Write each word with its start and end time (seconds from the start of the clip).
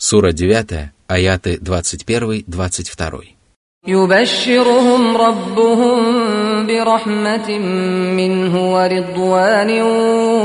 Сура 0.00 0.32
9, 0.32 0.92
аяты 1.08 1.58
21-22. 1.58 3.36
يبشرهم 3.88 5.16
ربهم 5.16 5.96
برحمة 6.66 7.58
منه 8.18 8.74
ورضوان 8.74 9.82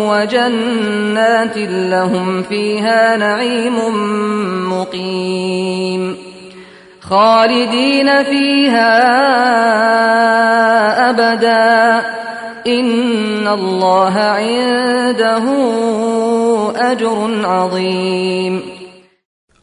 وجنات 0.09 1.57
لهم 1.57 2.43
فيها 2.43 3.17
نعيم 3.17 3.77
مقيم 4.71 6.17
خالدين 7.01 8.23
فيها 8.23 8.92
أبدا 11.10 12.05
إن 12.67 13.47
الله 13.47 14.13
عنده 14.19 15.44
أجر 16.76 17.45
عظيم 17.45 18.74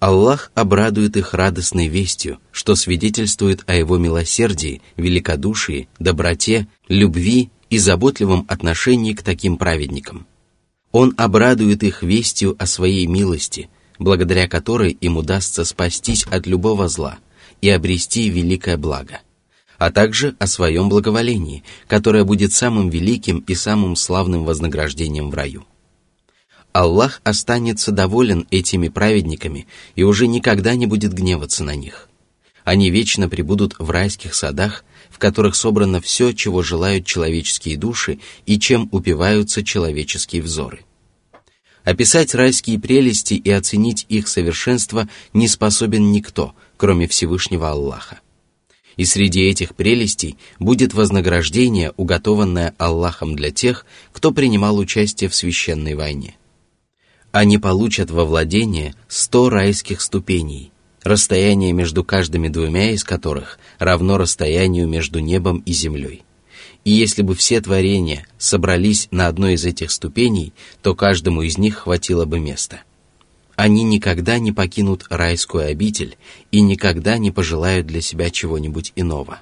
Аллах 0.03 0.51
обрадует 0.53 1.15
их 1.15 1.33
радостной 1.33 1.87
вестью, 1.87 2.39
что 2.51 2.75
свидетельствует 2.75 3.63
о 3.67 3.73
Его 3.73 3.97
милосердии, 3.97 4.81
великодушии, 4.97 5.87
доброте, 5.97 6.67
любви 6.89 7.51
и 7.69 7.77
заботливом 7.77 8.45
отношении 8.49 9.13
к 9.13 9.23
таким 9.23 9.55
праведникам. 9.55 10.27
Он 10.91 11.13
обрадует 11.15 11.83
их 11.83 12.03
вестью 12.03 12.57
о 12.59 12.65
своей 12.65 13.05
милости, 13.05 13.69
благодаря 13.97 14.49
которой 14.49 14.91
им 14.91 15.15
удастся 15.15 15.63
спастись 15.63 16.25
от 16.29 16.47
любого 16.47 16.89
зла 16.89 17.19
и 17.61 17.69
обрести 17.69 18.27
великое 18.27 18.75
благо, 18.75 19.21
а 19.77 19.89
также 19.89 20.35
о 20.37 20.47
своем 20.47 20.89
благоволении, 20.89 21.63
которое 21.87 22.25
будет 22.25 22.51
самым 22.51 22.89
великим 22.89 23.39
и 23.47 23.55
самым 23.55 23.95
славным 23.95 24.43
вознаграждением 24.43 25.31
в 25.31 25.33
раю. 25.33 25.63
Аллах 26.73 27.21
останется 27.23 27.91
доволен 27.91 28.47
этими 28.49 28.89
праведниками 28.89 29.67
и 29.95 30.01
уже 30.01 30.25
никогда 30.25 30.73
не 30.73 30.87
будет 30.87 31.13
гневаться 31.13 31.63
на 31.63 31.75
них. 31.75 32.09
Они 32.63 32.89
вечно 32.89 33.29
пребудут 33.29 33.75
в 33.77 33.91
райских 33.91 34.33
садах, 34.33 34.83
в 35.11 35.19
которых 35.19 35.55
собрано 35.55 36.01
все, 36.01 36.31
чего 36.31 36.63
желают 36.63 37.05
человеческие 37.05 37.77
души 37.77 38.19
и 38.47 38.57
чем 38.57 38.89
упиваются 38.91 39.63
человеческие 39.63 40.41
взоры. 40.41 40.79
Описать 41.83 42.33
райские 42.33 42.79
прелести 42.79 43.35
и 43.35 43.51
оценить 43.51 44.07
их 44.09 44.27
совершенство 44.27 45.07
не 45.33 45.47
способен 45.47 46.11
никто, 46.11 46.55
кроме 46.77 47.07
Всевышнего 47.07 47.69
Аллаха. 47.69 48.19
И 48.95 49.05
среди 49.05 49.41
этих 49.41 49.75
прелестей 49.75 50.37
будет 50.57 50.95
вознаграждение, 50.95 51.93
уготованное 51.97 52.73
Аллахом 52.79 53.35
для 53.35 53.51
тех, 53.51 53.85
кто 54.11 54.31
принимал 54.31 54.77
участие 54.77 55.29
в 55.29 55.35
священной 55.35 55.93
войне– 55.93 56.35
они 57.33 57.57
получат 57.57 58.11
во 58.11 58.25
владение 58.25 58.93
сто 59.07 59.49
райских 59.49 60.01
ступеней, 60.01 60.71
расстояние 61.01 61.73
между 61.73 62.03
каждыми 62.03 62.47
двумя 62.47 62.91
из 62.91 63.03
которых 63.03 63.57
равно 63.79 64.19
расстоянию 64.19 64.87
между 64.87 65.17
небом 65.17 65.63
и 65.65 65.73
землей. 65.73 66.23
И 66.85 66.91
если 66.91 67.23
бы 67.23 67.33
все 67.33 67.59
творения 67.59 68.27
собрались 68.37 69.07
на 69.09 69.27
одной 69.27 69.53
из 69.53 69.65
этих 69.65 69.89
ступеней, 69.89 70.53
то 70.83 70.93
каждому 70.93 71.41
из 71.41 71.57
них 71.57 71.77
хватило 71.77 72.25
бы 72.25 72.39
места. 72.39 72.83
Они 73.55 73.83
никогда 73.83 74.37
не 74.37 74.51
покинут 74.51 75.07
райскую 75.09 75.65
обитель 75.65 76.17
и 76.51 76.61
никогда 76.61 77.17
не 77.17 77.31
пожелают 77.31 77.87
для 77.87 78.01
себя 78.01 78.29
чего-нибудь 78.29 78.93
иного. 78.95 79.39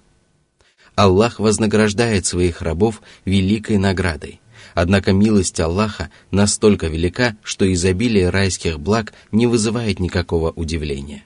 Аллах 0.95 1.39
вознаграждает 1.39 2.25
своих 2.25 2.61
рабов 2.61 3.01
великой 3.25 3.77
наградой, 3.77 4.40
Однако 4.73 5.11
милость 5.11 5.59
Аллаха 5.59 6.09
настолько 6.31 6.87
велика, 6.87 7.35
что 7.43 7.71
изобилие 7.71 8.29
райских 8.29 8.79
благ 8.79 9.13
не 9.31 9.47
вызывает 9.47 9.99
никакого 9.99 10.51
удивления. 10.51 11.23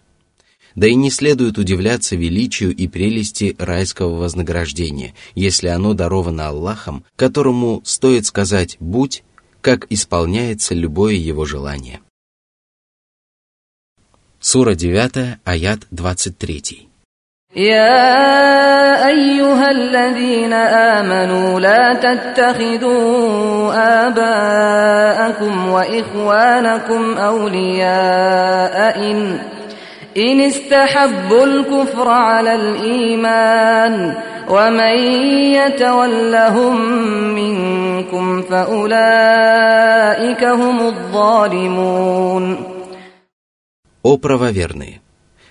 Да 0.75 0.87
и 0.87 0.95
не 0.95 1.09
следует 1.09 1.57
удивляться 1.57 2.15
величию 2.15 2.75
и 2.75 2.87
прелести 2.87 3.55
райского 3.57 4.15
вознаграждения, 4.15 5.13
если 5.33 5.67
оно 5.67 5.93
даровано 5.93 6.49
Аллахом, 6.49 7.05
которому 7.15 7.81
стоит 7.85 8.25
сказать 8.25 8.75
«будь», 8.79 9.23
как 9.61 9.87
исполняется 9.89 10.75
любое 10.75 11.15
его 11.15 11.45
желание. 11.45 12.01
Сура 14.39 14.75
9, 14.75 15.39
аят 15.43 15.87
23. 15.89 16.89
يا 17.56 19.08
أيها 19.08 19.70
الذين 19.70 20.52
آمنوا 20.52 21.60
لا 21.60 21.94
تتخذوا 21.94 23.72
آباءكم 24.06 25.68
وإخوانكم 25.68 27.18
أولياء 27.18 28.98
إن 29.10 29.38
إن 30.16 30.40
استحبوا 30.40 31.44
الكفر 31.44 32.08
على 32.08 32.54
الإيمان 32.54 34.14
ومن 34.48 34.98
يتولهم 35.58 36.76
منكم 37.34 38.42
فأولئك 38.42 40.44
هم 40.44 40.80
الظالمون 40.80 42.56
О 44.02 44.16
правоверные! 44.16 45.00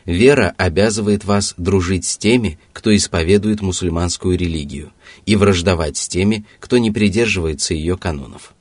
Вера 0.05 0.55
обязывает 0.59 1.25
вас 1.25 1.55
дружить 1.57 2.05
с 2.05 2.19
теми, 2.19 2.59
кто 2.73 2.95
исповедует 2.95 3.63
мусульманскую 3.63 4.37
религию, 4.37 4.93
и 5.25 5.35
враждовать 5.35 5.97
с 5.97 6.09
теми, 6.09 6.45
кто 6.61 6.77
не 6.77 6.91
придерживается 6.91 7.73
ее 7.73 7.97
канонов. 7.97 8.55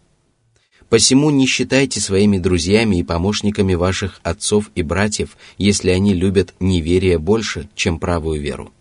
Посему 0.88 1.32
не 1.32 1.48
считайте 1.48 2.00
своими 2.00 2.38
друзьями 2.38 2.98
и 2.98 3.04
помощниками 3.04 3.74
ваших 3.74 4.22
отцов 4.24 4.70
и 4.76 4.84
братьев, 4.84 5.38
если 5.58 5.90
они 5.90 6.14
любят 6.14 6.54
неверие 6.60 7.18
больше, 7.18 7.68
чем 7.76 8.00
правую 8.00 8.40
веру. 8.40 8.72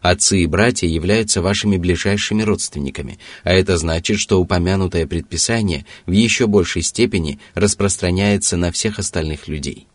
Отцы 0.00 0.42
и 0.42 0.46
братья 0.46 0.88
являются 0.88 1.40
вашими 1.40 1.76
ближайшими 1.76 2.42
родственниками, 2.42 3.20
а 3.44 3.52
это 3.52 3.76
значит, 3.76 4.18
что 4.18 4.40
упомянутое 4.40 5.06
предписание 5.06 5.86
в 6.06 6.10
еще 6.10 6.48
большей 6.48 6.82
степени 6.82 7.38
распространяется 7.54 8.56
на 8.56 8.72
всех 8.72 8.98
остальных 8.98 9.46
людей. 9.46 9.86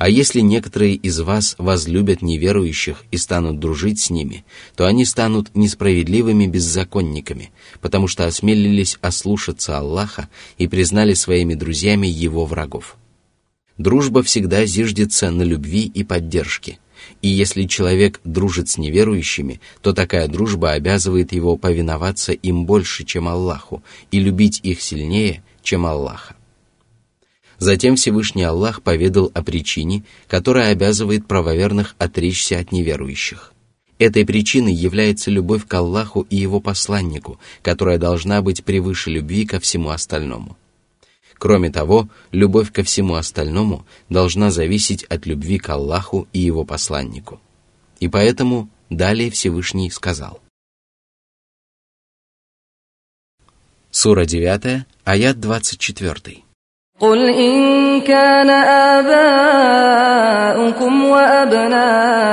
А 0.00 0.08
если 0.08 0.40
некоторые 0.40 0.94
из 0.94 1.20
вас 1.20 1.56
возлюбят 1.58 2.22
неверующих 2.22 3.04
и 3.10 3.18
станут 3.18 3.58
дружить 3.60 4.00
с 4.00 4.08
ними, 4.08 4.46
то 4.74 4.86
они 4.86 5.04
станут 5.04 5.54
несправедливыми 5.54 6.46
беззаконниками, 6.46 7.50
потому 7.82 8.08
что 8.08 8.24
осмелились 8.24 8.96
ослушаться 9.02 9.76
Аллаха 9.76 10.30
и 10.56 10.68
признали 10.68 11.12
своими 11.12 11.52
друзьями 11.52 12.06
его 12.06 12.46
врагов. 12.46 12.96
Дружба 13.76 14.22
всегда 14.22 14.64
зиждется 14.64 15.30
на 15.30 15.42
любви 15.42 15.82
и 15.82 16.02
поддержке, 16.02 16.78
и 17.20 17.28
если 17.28 17.64
человек 17.64 18.22
дружит 18.24 18.70
с 18.70 18.78
неверующими, 18.78 19.60
то 19.82 19.92
такая 19.92 20.28
дружба 20.28 20.70
обязывает 20.70 21.34
его 21.34 21.58
повиноваться 21.58 22.32
им 22.32 22.64
больше, 22.64 23.04
чем 23.04 23.28
Аллаху, 23.28 23.82
и 24.10 24.18
любить 24.18 24.60
их 24.62 24.80
сильнее, 24.80 25.44
чем 25.62 25.84
Аллаха. 25.84 26.36
Затем 27.60 27.96
Всевышний 27.96 28.42
Аллах 28.42 28.80
поведал 28.82 29.30
о 29.34 29.42
причине, 29.42 30.02
которая 30.28 30.72
обязывает 30.72 31.26
правоверных 31.26 31.94
отречься 31.98 32.58
от 32.58 32.72
неверующих. 32.72 33.52
Этой 33.98 34.24
причиной 34.24 34.72
является 34.72 35.30
любовь 35.30 35.66
к 35.66 35.74
Аллаху 35.74 36.26
и 36.30 36.36
Его 36.36 36.60
посланнику, 36.60 37.38
которая 37.60 37.98
должна 37.98 38.40
быть 38.40 38.64
превыше 38.64 39.10
любви 39.10 39.44
ко 39.44 39.60
всему 39.60 39.90
остальному. 39.90 40.56
Кроме 41.34 41.70
того, 41.70 42.08
любовь 42.32 42.72
ко 42.72 42.82
всему 42.82 43.14
остальному 43.16 43.84
должна 44.08 44.50
зависеть 44.50 45.04
от 45.04 45.26
любви 45.26 45.58
к 45.58 45.68
Аллаху 45.68 46.28
и 46.32 46.38
Его 46.38 46.64
посланнику. 46.64 47.42
И 47.98 48.08
поэтому 48.08 48.70
далее 48.88 49.30
Всевышний 49.30 49.90
сказал. 49.90 50.40
Сура 53.90 54.24
9, 54.24 54.86
аят 55.04 55.40
24. 55.40 56.49
قل 57.00 57.30
إن 57.30 58.00
كان 58.00 58.50
آباؤكم 60.50 61.04
وأبناؤكم 61.04 62.26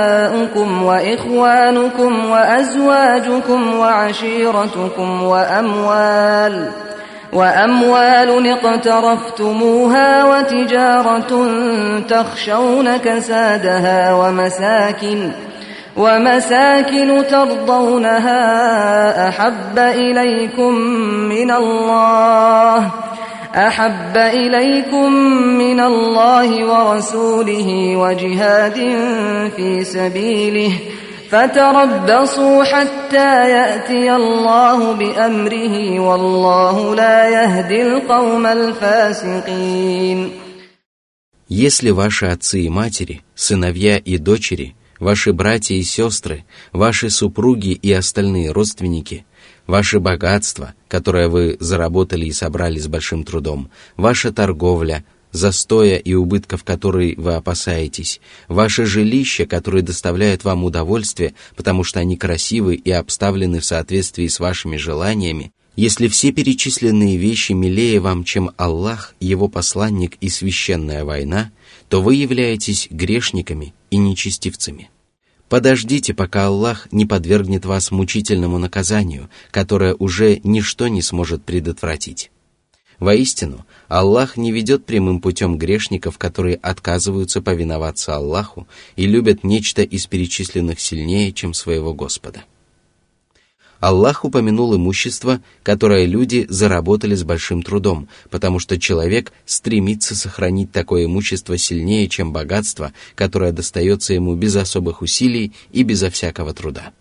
وإخوانكم 0.84 2.30
وأزواجكم 2.30 3.80
وعشيرتكم 3.80 5.24
وأموال 5.24 6.70
وأموال 7.34 8.48
اقترفتموها 8.48 10.26
وتجارة 10.26 11.52
تخشون 12.10 12.98
كسادها 12.98 14.14
ومساكن 14.14 15.32
ومساكن 15.98 17.24
ترضونها 17.30 18.40
أحب 19.30 19.80
إليكم 19.80 20.74
من 21.30 21.52
الله 21.52 22.92
ۖ 23.04 23.07
أحب 23.57 24.17
إليكم 24.17 25.13
من 25.59 25.81
الله 25.81 26.51
ورسوله 26.65 27.97
وجهاد 27.97 28.79
في 29.57 29.85
سبيله 29.85 30.73
فتربصوا 31.31 32.65
حتى 32.65 33.51
يأتي 33.51 34.13
الله 34.13 34.93
بأمره 34.93 36.01
والله 36.01 36.95
لا 36.95 37.29
يهدي 37.29 37.83
القوم 37.83 38.47
الفاسقين 38.47 40.31
Если 41.49 41.91
ваши 41.91 42.27
отцы 42.27 42.61
и 42.63 42.71
матери, 42.71 43.21
сыновья 43.35 43.99
и 43.99 44.17
дочери, 44.17 44.75
ваши 44.99 45.35
братья 45.35 45.75
и 45.75 45.83
сестры, 45.83 46.45
ваши 46.73 47.11
супруги 47.11 47.73
и 47.73 47.93
остальные 47.93 48.53
родственники, 48.53 49.27
ваше 49.68 50.00
богатство, 50.00 50.74
которое 50.88 51.28
вы 51.28 51.58
заработали 51.60 52.26
и 52.26 52.32
собрали 52.32 52.80
с 52.80 52.88
большим 52.88 53.24
трудом, 53.24 53.70
ваша 53.96 54.32
торговля, 54.32 55.06
застоя 55.32 55.98
и 55.98 56.14
убытков, 56.14 56.64
которые 56.64 57.16
вы 57.18 57.36
опасаетесь, 57.36 58.22
ваше 58.48 58.86
жилище, 58.86 59.46
которое 59.46 59.84
доставляет 59.84 60.44
вам 60.44 60.64
удовольствие, 60.64 61.36
потому 61.56 61.84
что 61.84 62.00
они 62.00 62.18
красивы 62.18 62.76
и 62.76 62.90
обставлены 62.90 63.60
в 63.60 63.66
соответствии 63.66 64.28
с 64.28 64.40
вашими 64.40 64.78
желаниями, 64.78 65.52
если 65.76 66.08
все 66.08 66.32
перечисленные 66.32 67.18
вещи 67.18 67.52
милее 67.52 68.00
вам, 68.00 68.24
чем 68.24 68.50
Аллах, 68.58 69.14
Его 69.20 69.48
посланник 69.48 70.18
и 70.22 70.30
священная 70.30 71.06
война, 71.06 71.52
то 71.88 72.02
вы 72.02 72.16
являетесь 72.16 72.88
грешниками 72.90 73.76
и 73.92 73.98
нечестивцами. 73.98 74.90
Подождите, 75.50 76.14
пока 76.14 76.48
Аллах 76.48 76.88
не 76.92 77.06
подвергнет 77.06 77.66
вас 77.66 77.92
мучительному 77.92 78.58
наказанию, 78.58 79.30
которое 79.52 79.96
уже 79.96 80.42
ничто 80.44 80.90
не 80.90 81.02
сможет 81.02 81.44
предотвратить. 81.44 82.32
Воистину, 83.00 83.66
Аллах 83.88 84.38
не 84.38 84.52
ведет 84.52 84.86
прямым 84.86 85.22
путем 85.22 85.58
грешников, 85.58 86.18
которые 86.18 86.56
отказываются 86.56 87.42
повиноваться 87.42 88.16
Аллаху 88.16 88.68
и 88.96 89.06
любят 89.06 89.44
нечто 89.44 89.84
из 89.84 90.08
перечисленных 90.08 90.80
сильнее, 90.80 91.32
чем 91.32 91.54
своего 91.54 91.94
Господа. 91.94 92.44
Аллах 93.80 94.26
упомянул 94.26 94.76
имущество, 94.76 95.40
которое 95.62 96.06
люди 96.06 96.48
заработали 96.50 97.14
с 97.14 97.24
большим 97.24 97.62
трудом, 97.62 98.08
потому 98.32 98.60
что 98.60 98.80
человек 98.80 99.32
стремится 99.46 100.16
сохранить 100.16 100.72
такое 100.72 101.06
имущество 101.06 101.58
сильнее, 101.58 102.08
чем 102.10 102.34
богатство, 102.34 102.92
которое 103.14 103.52
достается 103.52 104.14
ему 104.14 104.36
без 104.36 104.56
особых 104.56 105.02
усилий 105.02 105.54
и 105.72 105.84
безо 105.84 106.10
всякого 106.10 106.54
труда. 106.54 106.92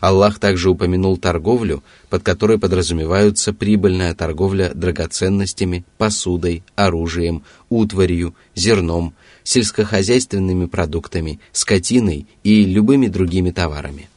Аллах 0.00 0.38
также 0.38 0.70
упомянул 0.70 1.16
торговлю, 1.16 1.82
под 2.10 2.22
которой 2.22 2.58
подразумеваются 2.58 3.52
прибыльная 3.52 4.14
торговля 4.14 4.72
драгоценностями, 4.74 5.84
посудой, 5.98 6.62
оружием, 6.76 7.42
утварью, 7.70 8.34
зерном, 8.54 9.14
сельскохозяйственными 9.42 10.66
продуктами, 10.66 11.40
скотиной 11.52 12.26
и 12.42 12.64
любыми 12.64 13.08
другими 13.08 13.50
товарами– 13.50 14.08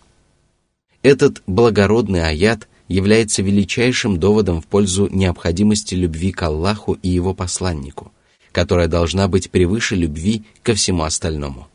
этот 1.02 1.42
благородный 1.48 2.28
аят 2.28 2.68
является 2.88 3.42
величайшим 3.42 4.20
доводом 4.20 4.62
в 4.62 4.68
пользу 4.68 5.08
необходимости 5.12 5.96
любви 5.96 6.32
к 6.32 6.44
Аллаху 6.44 6.98
и 7.02 7.10
Его 7.10 7.34
посланнику, 7.34 8.12
которая 8.52 8.88
должна 8.88 9.28
быть 9.28 9.52
превыше 9.52 9.96
любви 9.96 10.44
ко 10.64 10.74
всему 10.74 11.04
остальному. 11.04 11.68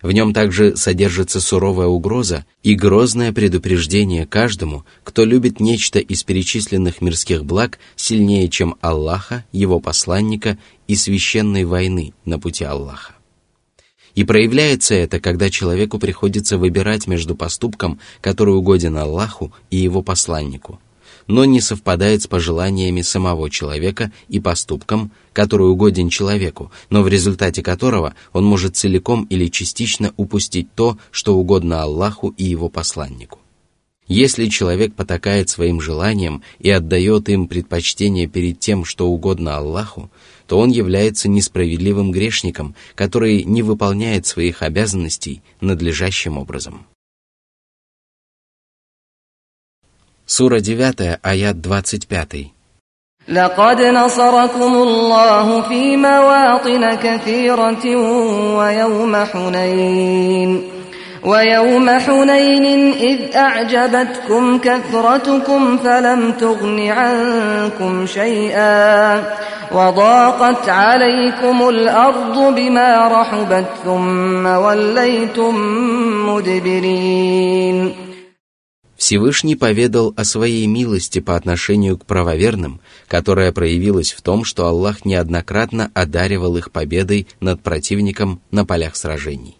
В 0.00 0.10
нем 0.10 0.32
также 0.32 0.76
содержится 0.76 1.40
суровая 1.40 1.86
угроза 1.86 2.44
и 2.64 2.74
грозное 2.74 3.32
предупреждение 3.32 4.26
каждому, 4.26 4.84
кто 5.04 5.24
любит 5.24 5.60
нечто 5.60 6.00
из 6.00 6.24
перечисленных 6.24 7.00
мирских 7.00 7.44
благ 7.44 7.78
сильнее, 7.94 8.48
чем 8.48 8.74
Аллаха, 8.80 9.44
Его 9.52 9.78
посланника 9.78 10.58
и 10.88 10.96
священной 10.96 11.64
войны 11.64 12.14
на 12.24 12.40
пути 12.40 12.64
Аллаха. 12.64 13.14
И 14.14 14.24
проявляется 14.24 14.94
это, 14.94 15.20
когда 15.20 15.48
человеку 15.48 15.98
приходится 15.98 16.58
выбирать 16.58 17.06
между 17.06 17.34
поступком, 17.34 17.98
который 18.20 18.54
угоден 18.54 18.96
Аллаху 18.96 19.52
и 19.70 19.76
его 19.76 20.02
посланнику, 20.02 20.80
но 21.26 21.44
не 21.44 21.60
совпадает 21.60 22.22
с 22.22 22.26
пожеланиями 22.26 23.00
самого 23.00 23.48
человека 23.48 24.12
и 24.28 24.38
поступком, 24.38 25.12
который 25.32 25.70
угоден 25.70 26.10
человеку, 26.10 26.70
но 26.90 27.02
в 27.02 27.08
результате 27.08 27.62
которого 27.62 28.14
он 28.32 28.44
может 28.44 28.76
целиком 28.76 29.24
или 29.30 29.46
частично 29.48 30.12
упустить 30.16 30.74
то, 30.74 30.98
что 31.10 31.36
угодно 31.36 31.82
Аллаху 31.82 32.34
и 32.36 32.44
его 32.44 32.68
посланнику. 32.68 33.41
Если 34.07 34.45
человек 34.45 34.95
потакает 34.95 35.49
своим 35.49 35.81
желаниям 35.81 36.41
и 36.59 36.69
отдает 36.69 37.27
им 37.27 37.47
предпочтение 37.47 38.27
перед 38.27 38.59
тем, 38.59 38.85
что 38.85 39.07
угодно 39.07 39.57
Аллаху, 39.57 40.09
то 40.47 40.59
он 40.59 40.69
является 40.69 41.27
несправедливым 41.27 42.11
грешником, 42.11 42.73
который 42.95 43.43
не 43.43 43.63
выполняет 43.63 44.25
своих 44.25 44.61
обязанностей 44.61 45.41
надлежащим 45.59 46.37
образом. 46.37 46.85
Сура 50.25 50.59
9, 50.59 51.19
аят 51.21 51.61
25. 51.61 52.51
لقد 53.27 53.81
نصركم 53.81 54.73
الله 54.73 55.61
في 55.61 55.97
مواطن 55.97 56.95
كثيرة 56.95 57.85
ويوم 58.57 59.15
حنين 59.15 60.77
ويوم 61.23 61.89
حنين 61.89 62.93
إذ 62.93 63.35
أعجبتكم 63.35 64.57
كثرتكم 64.57 65.77
فلم 65.77 66.31
تغن 66.31 66.87
عنكم 66.87 68.05
شيئا 68.05 69.23
وضاقت 69.71 70.69
عليكم 70.69 71.69
الأرض 71.69 72.55
بما 72.55 73.07
رحبت 73.07 73.65
ثم 73.85 74.45
وليتم 74.45 75.55
مدبرين 76.29 77.93
Всевышний 78.97 79.55
поведал 79.55 80.11
о 80.17 80.23
своей 80.25 80.65
милости 80.65 81.19
по 81.19 81.35
отношению 81.35 81.99
к 81.99 82.05
правоверным, 82.05 82.81
которая 83.07 83.51
проявилась 83.51 84.11
в 84.11 84.23
том, 84.23 84.43
что 84.43 84.65
Аллах 84.65 85.05
неоднократно 85.05 85.91
одаривал 85.93 86.57
их 86.57 86.71
победой 86.71 87.27
над 87.39 87.61
противником 87.61 88.41
на 88.49 88.65
полях 88.65 88.95
сражений. 88.95 89.59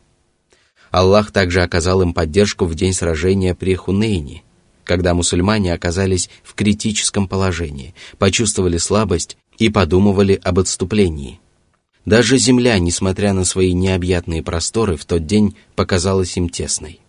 Аллах 0.92 1.32
также 1.32 1.62
оказал 1.62 2.02
им 2.02 2.12
поддержку 2.12 2.66
в 2.66 2.74
день 2.74 2.92
сражения 2.92 3.54
при 3.54 3.74
Хунейне, 3.74 4.42
когда 4.84 5.14
мусульмане 5.14 5.72
оказались 5.72 6.28
в 6.44 6.54
критическом 6.54 7.26
положении, 7.26 7.94
почувствовали 8.18 8.76
слабость 8.76 9.38
и 9.56 9.70
подумывали 9.70 10.38
об 10.44 10.58
отступлении. 10.58 11.40
Даже 12.04 12.36
земля, 12.36 12.78
несмотря 12.78 13.32
на 13.32 13.46
свои 13.46 13.72
необъятные 13.72 14.42
просторы, 14.42 14.96
в 14.96 15.06
тот 15.06 15.24
день 15.24 15.56
показалась 15.76 16.36
им 16.36 16.50
тесной. 16.50 17.00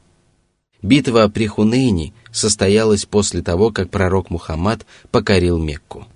Битва 0.82 1.28
при 1.28 1.48
Хунейне 1.48 2.14
состоялась 2.32 3.06
после 3.06 3.42
того, 3.42 3.72
как 3.72 3.90
пророк 3.90 4.30
Мухаммад 4.30 4.86
покорил 5.12 5.58
Мекку. 5.58 6.08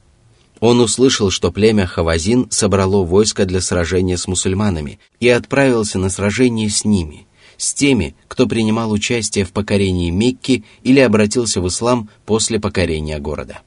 Он 0.61 0.79
услышал, 0.79 1.31
что 1.31 1.51
племя 1.51 1.85
Хавазин 1.85 2.49
собрало 2.49 3.03
войско 3.03 3.45
для 3.45 3.59
сражения 3.59 4.15
с 4.15 4.25
мусульманами 4.25 4.99
и 5.19 5.27
отправился 5.27 5.99
на 5.99 6.09
сражение 6.09 6.69
с 6.69 6.85
ними, 6.85 7.27
с 7.57 7.73
теми, 7.73 8.15
кто 8.27 8.47
принимал 8.47 8.91
участие 8.91 9.45
в 9.45 9.51
покорении 9.51 10.09
Мекки 10.09 10.63
или 10.83 10.99
обратился 10.99 11.61
в 11.61 11.67
ислам 11.67 12.09
после 12.25 12.59
покорения 12.59 13.19
города. 13.19 13.59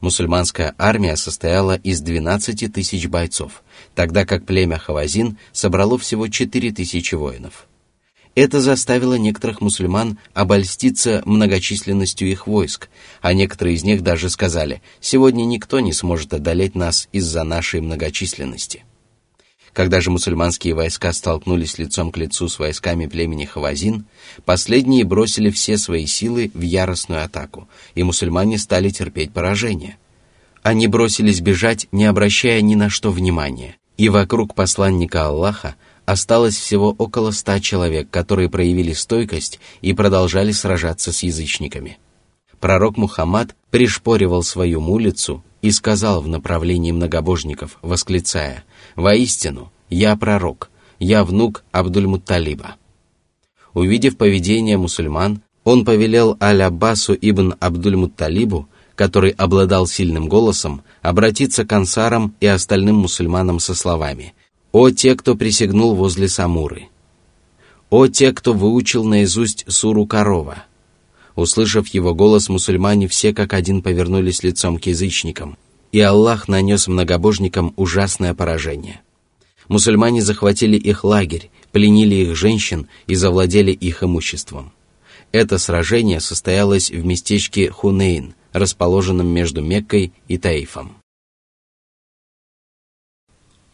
Мусульманская 0.00 0.74
армия 0.78 1.16
состояла 1.16 1.76
из 1.76 2.00
12 2.00 2.72
тысяч 2.72 3.08
бойцов, 3.08 3.62
тогда 3.94 4.24
как 4.24 4.44
племя 4.44 4.78
Хавазин 4.78 5.38
собрало 5.52 5.98
всего 5.98 6.28
4 6.28 6.72
тысячи 6.72 7.14
воинов. 7.14 7.66
Это 8.36 8.60
заставило 8.60 9.14
некоторых 9.14 9.62
мусульман 9.62 10.18
обольститься 10.34 11.22
многочисленностью 11.24 12.28
их 12.28 12.46
войск, 12.46 12.90
а 13.22 13.32
некоторые 13.32 13.76
из 13.76 13.82
них 13.82 14.02
даже 14.02 14.28
сказали, 14.28 14.82
«Сегодня 15.00 15.44
никто 15.44 15.80
не 15.80 15.94
сможет 15.94 16.34
одолеть 16.34 16.74
нас 16.74 17.08
из-за 17.12 17.44
нашей 17.44 17.80
многочисленности». 17.80 18.84
Когда 19.76 20.00
же 20.00 20.10
мусульманские 20.10 20.72
войска 20.72 21.12
столкнулись 21.12 21.76
лицом 21.76 22.10
к 22.10 22.16
лицу 22.16 22.48
с 22.48 22.58
войсками 22.58 23.04
племени 23.04 23.44
Хавазин, 23.44 24.06
последние 24.46 25.04
бросили 25.04 25.50
все 25.50 25.76
свои 25.76 26.06
силы 26.06 26.50
в 26.54 26.62
яростную 26.62 27.22
атаку, 27.22 27.68
и 27.94 28.02
мусульмане 28.02 28.56
стали 28.56 28.88
терпеть 28.88 29.34
поражение. 29.34 29.98
Они 30.62 30.86
бросились 30.86 31.42
бежать, 31.42 31.88
не 31.92 32.06
обращая 32.06 32.62
ни 32.62 32.74
на 32.74 32.88
что 32.88 33.10
внимания, 33.10 33.76
и 33.98 34.08
вокруг 34.08 34.54
посланника 34.54 35.26
Аллаха 35.26 35.74
осталось 36.06 36.56
всего 36.56 36.94
около 36.96 37.30
ста 37.30 37.60
человек, 37.60 38.08
которые 38.08 38.48
проявили 38.48 38.94
стойкость 38.94 39.60
и 39.82 39.92
продолжали 39.92 40.52
сражаться 40.52 41.12
с 41.12 41.22
язычниками. 41.22 41.98
Пророк 42.60 42.96
Мухаммад 42.96 43.54
пришпоривал 43.70 44.42
свою 44.42 44.80
мулицу 44.80 45.44
и 45.60 45.70
сказал 45.70 46.22
в 46.22 46.28
направлении 46.28 46.92
многобожников, 46.92 47.76
восклицая 47.82 48.64
«Воистину, 48.96 49.70
я 49.90 50.16
пророк, 50.16 50.70
я 50.98 51.24
внук 51.24 51.64
Абдуль-Мутталиба». 51.72 52.76
Увидев 53.74 54.16
поведение 54.16 54.78
мусульман, 54.78 55.42
он 55.64 55.84
повелел 55.84 56.38
Аль-Аббасу 56.40 57.14
ибн 57.20 57.54
Абдуль-Мутталибу, 57.60 58.68
который 58.94 59.30
обладал 59.30 59.86
сильным 59.86 60.28
голосом, 60.28 60.82
обратиться 61.02 61.66
к 61.66 61.72
ансарам 61.72 62.34
и 62.40 62.46
остальным 62.46 62.96
мусульманам 62.96 63.60
со 63.60 63.74
словами 63.74 64.34
«О 64.72 64.90
те, 64.90 65.14
кто 65.14 65.34
присягнул 65.34 65.94
возле 65.94 66.28
Самуры! 66.28 66.88
О 67.90 68.06
те, 68.08 68.32
кто 68.32 68.54
выучил 68.54 69.04
наизусть 69.04 69.64
суру 69.68 70.06
корова!» 70.06 70.64
Услышав 71.34 71.88
его 71.88 72.14
голос, 72.14 72.48
мусульмане 72.48 73.08
все 73.08 73.34
как 73.34 73.52
один 73.52 73.82
повернулись 73.82 74.42
лицом 74.42 74.78
к 74.78 74.86
язычникам, 74.86 75.58
и 75.95 75.99
Аллах 75.99 76.47
нанес 76.47 76.87
многобожникам 76.87 77.73
ужасное 77.75 78.33
поражение. 78.33 79.01
Мусульмане 79.67 80.21
захватили 80.21 80.77
их 80.77 81.03
лагерь, 81.03 81.49
пленили 81.71 82.15
их 82.15 82.35
женщин 82.35 82.87
и 83.07 83.15
завладели 83.15 83.71
их 83.71 84.03
имуществом. 84.03 84.73
Это 85.31 85.57
сражение 85.57 86.19
состоялось 86.19 86.91
в 86.91 87.05
местечке 87.05 87.71
Хунейн, 87.71 88.35
расположенном 88.51 89.27
между 89.27 89.61
Меккой 89.61 90.11
и 90.27 90.37
Таифом. 90.37 90.97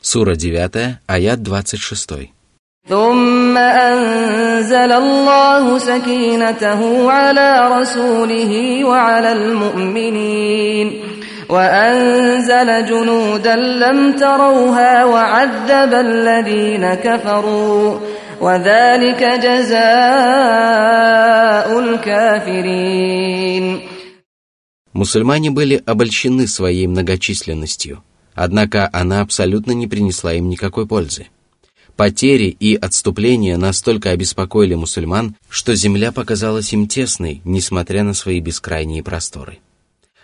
Сура 0.02 0.36
9, 0.36 1.00
аят 1.08 1.42
26. 1.42 2.32
ثم 2.90 3.58
أنزل 3.58 4.92
الله 4.92 5.78
سكينته 5.78 7.12
على 7.12 7.82
رسوله 7.82 8.86
وعلى 8.86 9.32
المؤمنين 9.32 11.02
وأنزل 11.50 12.86
جنودا 12.86 13.56
لم 13.56 14.16
تروها 14.16 15.06
وعذب 15.06 15.94
الذين 15.94 16.94
كفروا 16.94 18.00
وذلك 18.42 19.24
جزاء 19.46 19.78
الكافرين 21.80 23.80
Мусульмане 24.94 25.52
были 25.52 25.84
обольщены 25.86 26.48
своей 26.48 26.88
многочисленностью, 26.88 28.02
однако 28.34 28.90
она 28.92 29.22
абсолютно 29.22 29.74
не 29.74 29.86
принесла 29.86 30.34
им 30.34 30.50
никакой 30.50 30.88
пользы. 30.88 31.28
Потери 31.96 32.56
и 32.60 32.76
отступления 32.76 33.58
настолько 33.58 34.10
обеспокоили 34.12 34.74
мусульман, 34.76 35.36
что 35.50 35.76
земля 35.76 36.12
показалась 36.12 36.74
им 36.74 36.88
тесной, 36.88 37.42
несмотря 37.44 38.04
на 38.04 38.16
свои 38.16 38.40
бескрайние 38.40 39.04
просторы. 39.04 39.60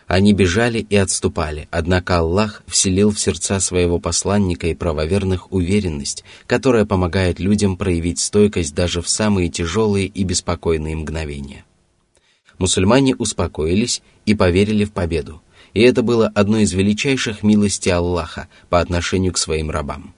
Они 0.09 0.33
бежали 0.33 0.79
и 0.89 0.97
отступали, 0.97 1.69
однако 1.71 2.17
Аллах 2.17 2.63
вселил 2.67 3.11
в 3.11 3.21
сердца 3.21 3.61
своего 3.61 4.01
посланника 4.01 4.67
и 4.67 4.75
правоверных 4.75 5.53
уверенность, 5.53 6.25
которая 6.47 6.87
помогает 6.87 7.39
людям 7.39 7.77
проявить 7.77 8.19
стойкость 8.19 8.75
даже 8.75 9.03
в 9.03 9.09
самые 9.09 9.51
тяжелые 9.51 10.07
и 10.07 10.25
беспокойные 10.25 10.97
мгновения. 10.97 11.67
Мусульмане 12.57 13.17
успокоились 13.17 14.01
и 14.25 14.35
поверили 14.35 14.87
в 14.87 14.93
победу, 14.93 15.43
и 15.75 15.83
это 15.83 16.03
было 16.03 16.33
одной 16.35 16.63
из 16.63 16.73
величайших 16.73 17.43
милостей 17.43 17.93
Аллаха 17.93 18.49
по 18.71 18.81
отношению 18.81 19.35
к 19.35 19.39
своим 19.39 19.71
рабам. 19.71 20.15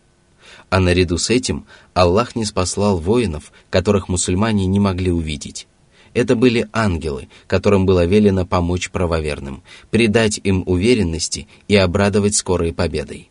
А 0.71 0.79
наряду 0.79 1.19
с 1.19 1.31
этим 1.31 1.67
Аллах 1.95 2.37
не 2.37 2.45
спаслал 2.45 2.99
воинов, 2.99 3.51
которых 3.71 4.09
мусульмане 4.09 4.67
не 4.67 4.79
могли 4.79 5.11
увидеть. 5.11 5.67
Это 6.13 6.35
были 6.35 6.69
ангелы, 6.73 7.29
которым 7.47 7.87
было 7.87 8.05
велено 8.05 8.45
помочь 8.45 8.91
правоверным, 8.91 9.63
придать 9.91 10.41
им 10.43 10.65
уверенности 10.67 11.47
и 11.69 11.77
обрадовать 11.77 12.35
скорой 12.35 12.73
победой. 12.73 13.31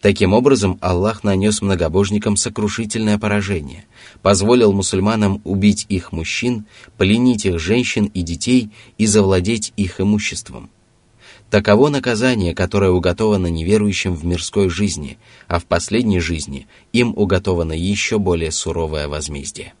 Таким 0.00 0.34
образом, 0.34 0.78
Аллах 0.80 1.24
нанес 1.24 1.60
многобожникам 1.62 2.36
сокрушительное 2.36 3.18
поражение, 3.18 3.86
позволил 4.22 4.72
мусульманам 4.72 5.40
убить 5.44 5.86
их 5.88 6.12
мужчин, 6.12 6.66
пленить 6.96 7.44
их 7.46 7.58
женщин 7.58 8.06
и 8.06 8.22
детей 8.22 8.70
и 8.98 9.06
завладеть 9.06 9.72
их 9.76 10.00
имуществом. 10.00 10.70
Таково 11.50 11.88
наказание, 11.88 12.54
которое 12.54 12.90
уготовано 12.90 13.46
неверующим 13.46 14.14
в 14.14 14.24
мирской 14.24 14.68
жизни, 14.68 15.18
а 15.48 15.58
в 15.58 15.64
последней 15.64 16.20
жизни 16.20 16.66
им 16.92 17.12
уготовано 17.16 17.72
еще 17.72 18.18
более 18.18 18.50
суровое 18.50 19.08
возмездие. 19.08 19.74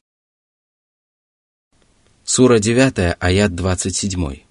Сура 2.25 2.59
9, 2.59 3.15
аят 3.19 3.55
27. 3.55 4.41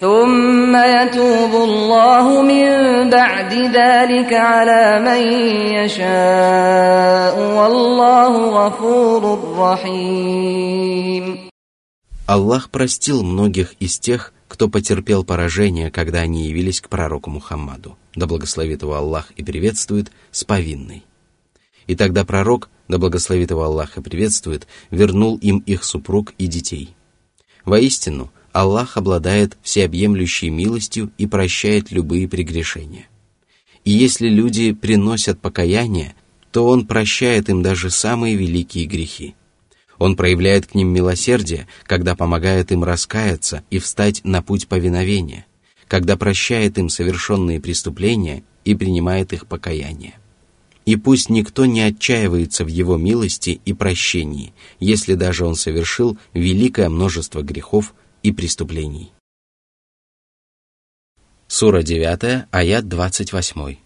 ثم 0.00 0.76
يتوب 0.76 1.54
الله 1.54 2.42
من 2.42 2.70
بعد 3.10 3.52
ذلك 3.54 4.32
على 4.32 5.00
من 5.00 5.22
يشاء 5.78 7.34
والله 7.38 8.32
غفور 8.50 9.22
رحيم 9.58 11.38
Аллах 12.26 12.70
простил 12.70 13.22
многих 13.22 13.74
из 13.80 13.98
тех, 13.98 14.32
кто 14.48 14.68
потерпел 14.68 15.24
поражение, 15.24 15.90
когда 15.90 16.20
они 16.20 16.48
явились 16.48 16.80
к 16.80 16.88
пророку 16.88 17.30
Мухаммаду, 17.30 17.96
да 18.14 18.26
благословит 18.26 18.82
его 18.82 18.94
Аллах 18.94 19.30
и 19.36 19.44
приветствует, 19.44 20.10
с 20.32 20.42
повинной. 20.42 21.04
И 21.86 21.94
тогда 21.94 22.24
пророк, 22.24 22.70
да 22.89 22.97
благословит 22.97 23.51
его 23.51 23.63
Аллах 23.63 23.97
и 23.97 24.01
приветствует, 24.01 24.67
вернул 24.91 25.37
им 25.37 25.59
их 25.59 25.85
супруг 25.85 26.33
и 26.37 26.47
детей. 26.47 26.95
Воистину, 27.63 28.31
Аллах 28.51 28.97
обладает 28.97 29.57
всеобъемлющей 29.61 30.49
милостью 30.49 31.11
и 31.17 31.27
прощает 31.27 31.91
любые 31.91 32.27
прегрешения. 32.27 33.07
И 33.85 33.91
если 33.91 34.27
люди 34.27 34.73
приносят 34.73 35.39
покаяние, 35.39 36.15
то 36.51 36.67
Он 36.67 36.87
прощает 36.87 37.47
им 37.47 37.61
даже 37.61 37.91
самые 37.91 38.35
великие 38.35 38.85
грехи. 38.85 39.35
Он 39.99 40.15
проявляет 40.15 40.65
к 40.65 40.75
ним 40.75 40.87
милосердие, 40.87 41.67
когда 41.85 42.15
помогает 42.15 42.71
им 42.71 42.83
раскаяться 42.83 43.63
и 43.69 43.77
встать 43.77 44.21
на 44.23 44.41
путь 44.41 44.67
повиновения, 44.67 45.45
когда 45.87 46.17
прощает 46.17 46.79
им 46.79 46.89
совершенные 46.89 47.59
преступления 47.59 48.43
и 48.65 48.73
принимает 48.73 49.31
их 49.33 49.45
покаяние 49.45 50.18
И 50.88 50.96
пусть 50.96 51.30
никто 51.30 51.64
не 51.64 51.80
отчаивается 51.80 52.64
в 52.64 52.68
его 52.68 52.96
милости 52.98 53.60
и 53.64 53.72
прощении, 53.72 54.52
если 54.80 55.14
даже 55.14 55.46
он 55.46 55.54
совершил 55.54 56.18
великое 56.34 56.90
множество 56.90 57.42
грехов 57.42 57.94
и 58.22 58.32
преступлений. 58.32 59.12
Сура 61.48 61.82
9, 61.82 62.46
аят 62.50 62.88
28. 62.88 63.78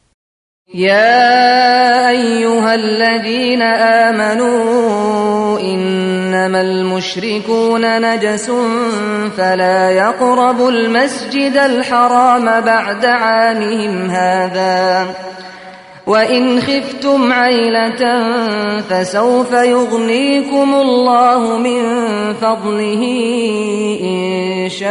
يا 0.74 2.08
أيها 2.10 2.74
الذين 2.74 3.62
آمنوا 3.62 5.60
إنما 5.60 6.60
المشركون 6.60 8.00
نجس 8.00 8.50
فلا 9.36 9.90
يقربوا 9.90 10.70
المسجد 10.70 11.56
الحرام 11.56 12.60
بعد 12.60 13.04
عامهم 13.04 14.10
هذا 14.10 15.06
وإن 16.08 16.60
خفتم 16.60 17.32
عيلة 17.32 18.02
فسوف 18.80 19.52
يغنيكم 19.52 20.74
الله 20.74 21.58
من 21.58 21.82
فضله 22.34 23.02
إن 24.00 24.68
شاء 24.70 24.88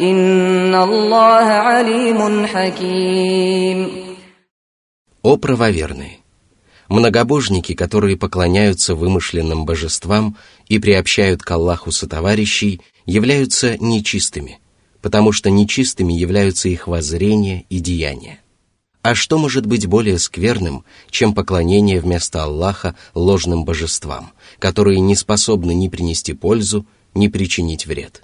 إن 0.00 0.74
الله 0.74 1.46
عليم 1.68 2.46
حكيم 2.46 4.06
О 5.22 5.36
правоверные! 5.36 6.18
Многобожники, 6.88 7.74
которые 7.74 8.16
поклоняются 8.16 8.94
вымышленным 8.94 9.64
божествам 9.64 10.36
и 10.68 10.78
приобщают 10.78 11.42
к 11.42 11.50
Аллаху 11.50 11.90
сотоварищей, 11.90 12.80
являются 13.06 13.76
нечистыми, 13.78 14.58
потому 15.02 15.32
что 15.32 15.50
нечистыми 15.50 16.12
являются 16.12 16.68
их 16.68 16.86
воззрения 16.86 17.64
и 17.68 17.80
деяния. 17.80 18.39
А 19.01 19.15
что 19.15 19.39
может 19.39 19.65
быть 19.65 19.87
более 19.87 20.19
скверным, 20.19 20.85
чем 21.09 21.33
поклонение 21.33 21.99
вместо 21.99 22.43
Аллаха 22.43 22.95
ложным 23.15 23.65
божествам, 23.65 24.31
которые 24.59 24.99
не 24.99 25.15
способны 25.15 25.73
ни 25.73 25.87
принести 25.87 26.33
пользу, 26.33 26.85
ни 27.15 27.27
причинить 27.27 27.87
вред? 27.87 28.23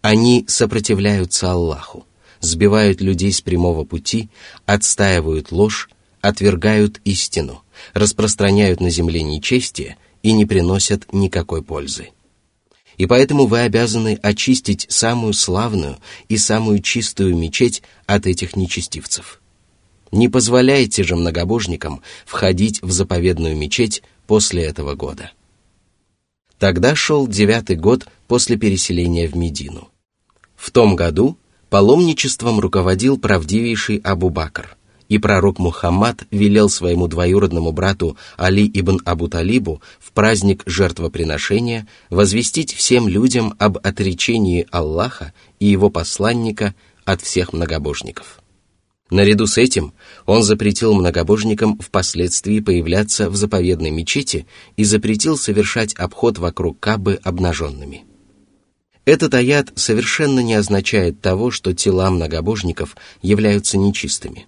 Они 0.00 0.44
сопротивляются 0.46 1.50
Аллаху, 1.50 2.06
сбивают 2.40 3.00
людей 3.00 3.32
с 3.32 3.40
прямого 3.40 3.84
пути, 3.84 4.30
отстаивают 4.64 5.50
ложь, 5.50 5.90
отвергают 6.20 7.00
истину, 7.04 7.62
распространяют 7.92 8.80
на 8.80 8.90
земле 8.90 9.22
нечестие 9.22 9.96
и 10.22 10.32
не 10.32 10.46
приносят 10.46 11.12
никакой 11.12 11.62
пользы. 11.62 12.10
И 12.96 13.06
поэтому 13.06 13.46
вы 13.46 13.60
обязаны 13.60 14.18
очистить 14.22 14.86
самую 14.88 15.32
славную 15.32 15.98
и 16.28 16.36
самую 16.36 16.80
чистую 16.80 17.36
мечеть 17.36 17.82
от 18.06 18.26
этих 18.26 18.56
нечестивцев. 18.56 19.39
Не 20.12 20.28
позволяйте 20.28 21.04
же 21.04 21.16
многобожникам 21.16 22.02
входить 22.26 22.82
в 22.82 22.90
заповедную 22.90 23.56
мечеть 23.56 24.02
после 24.26 24.64
этого 24.64 24.94
года. 24.94 25.30
Тогда 26.58 26.94
шел 26.94 27.26
девятый 27.26 27.76
год 27.76 28.06
после 28.28 28.56
переселения 28.56 29.28
в 29.28 29.36
Медину. 29.36 29.88
В 30.56 30.70
том 30.70 30.94
году 30.94 31.38
паломничеством 31.70 32.60
руководил 32.60 33.18
правдивейший 33.18 33.96
Абу 33.98 34.28
Бакр, 34.28 34.76
и 35.08 35.18
пророк 35.18 35.58
Мухаммад 35.58 36.24
велел 36.30 36.68
своему 36.68 37.08
двоюродному 37.08 37.72
брату 37.72 38.16
Али 38.36 38.70
ибн 38.72 39.00
Абу 39.04 39.28
Талибу 39.28 39.80
в 39.98 40.12
праздник 40.12 40.62
жертвоприношения 40.66 41.88
возвестить 42.10 42.74
всем 42.74 43.08
людям 43.08 43.54
об 43.58 43.78
отречении 43.78 44.66
Аллаха 44.70 45.32
и 45.60 45.66
его 45.66 45.88
посланника 45.88 46.74
от 47.04 47.22
всех 47.22 47.52
многобожников. 47.52 48.39
Наряду 49.10 49.48
с 49.48 49.58
этим 49.58 49.92
он 50.24 50.44
запретил 50.44 50.94
многобожникам 50.94 51.78
впоследствии 51.78 52.60
появляться 52.60 53.28
в 53.28 53.36
заповедной 53.36 53.90
мечети 53.90 54.46
и 54.76 54.84
запретил 54.84 55.36
совершать 55.36 55.94
обход 55.94 56.38
вокруг 56.38 56.78
Кабы 56.78 57.18
обнаженными. 57.22 58.04
Этот 59.04 59.34
аят 59.34 59.72
совершенно 59.74 60.40
не 60.40 60.54
означает 60.54 61.20
того, 61.20 61.50
что 61.50 61.74
тела 61.74 62.10
многобожников 62.10 62.96
являются 63.22 63.76
нечистыми. 63.76 64.46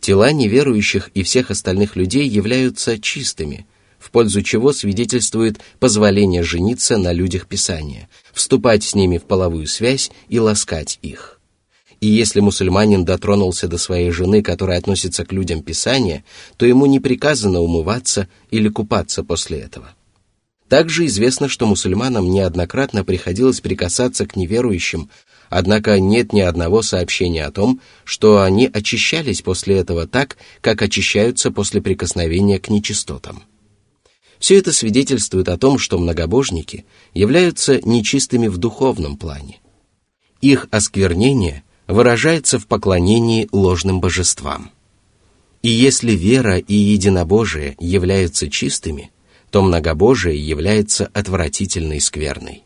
Тела 0.00 0.32
неверующих 0.32 1.10
и 1.14 1.22
всех 1.22 1.50
остальных 1.50 1.94
людей 1.94 2.26
являются 2.26 2.98
чистыми, 2.98 3.66
в 3.98 4.10
пользу 4.10 4.42
чего 4.42 4.72
свидетельствует 4.72 5.60
позволение 5.78 6.42
жениться 6.42 6.96
на 6.96 7.12
людях 7.12 7.46
Писания, 7.46 8.08
вступать 8.32 8.82
с 8.82 8.94
ними 8.94 9.18
в 9.18 9.24
половую 9.24 9.66
связь 9.66 10.10
и 10.28 10.38
ласкать 10.38 10.98
их. 11.02 11.41
И 12.02 12.08
если 12.08 12.40
мусульманин 12.40 13.04
дотронулся 13.04 13.68
до 13.68 13.78
своей 13.78 14.10
жены, 14.10 14.42
которая 14.42 14.76
относится 14.76 15.24
к 15.24 15.32
людям 15.32 15.62
Писания, 15.62 16.24
то 16.56 16.66
ему 16.66 16.86
не 16.86 16.98
приказано 16.98 17.60
умываться 17.60 18.28
или 18.50 18.68
купаться 18.68 19.22
после 19.22 19.60
этого. 19.60 19.94
Также 20.66 21.06
известно, 21.06 21.48
что 21.48 21.64
мусульманам 21.64 22.28
неоднократно 22.28 23.04
приходилось 23.04 23.60
прикасаться 23.60 24.26
к 24.26 24.34
неверующим, 24.34 25.10
однако 25.48 26.00
нет 26.00 26.32
ни 26.32 26.40
одного 26.40 26.82
сообщения 26.82 27.44
о 27.44 27.52
том, 27.52 27.80
что 28.02 28.42
они 28.42 28.66
очищались 28.66 29.42
после 29.42 29.76
этого 29.76 30.08
так, 30.08 30.38
как 30.60 30.82
очищаются 30.82 31.52
после 31.52 31.80
прикосновения 31.80 32.58
к 32.58 32.68
нечистотам. 32.68 33.44
Все 34.40 34.58
это 34.58 34.72
свидетельствует 34.72 35.48
о 35.48 35.56
том, 35.56 35.78
что 35.78 36.00
многобожники 36.00 36.84
являются 37.14 37.80
нечистыми 37.86 38.48
в 38.48 38.58
духовном 38.58 39.16
плане. 39.16 39.60
Их 40.40 40.66
осквернение 40.72 41.62
выражается 41.92 42.58
в 42.58 42.66
поклонении 42.66 43.48
ложным 43.52 44.00
божествам. 44.00 44.70
И 45.62 45.68
если 45.68 46.12
вера 46.12 46.58
и 46.58 46.74
единобожие 46.74 47.76
являются 47.78 48.50
чистыми, 48.50 49.10
то 49.50 49.62
многобожие 49.62 50.36
является 50.36 51.06
отвратительной 51.12 52.00
скверной. 52.00 52.64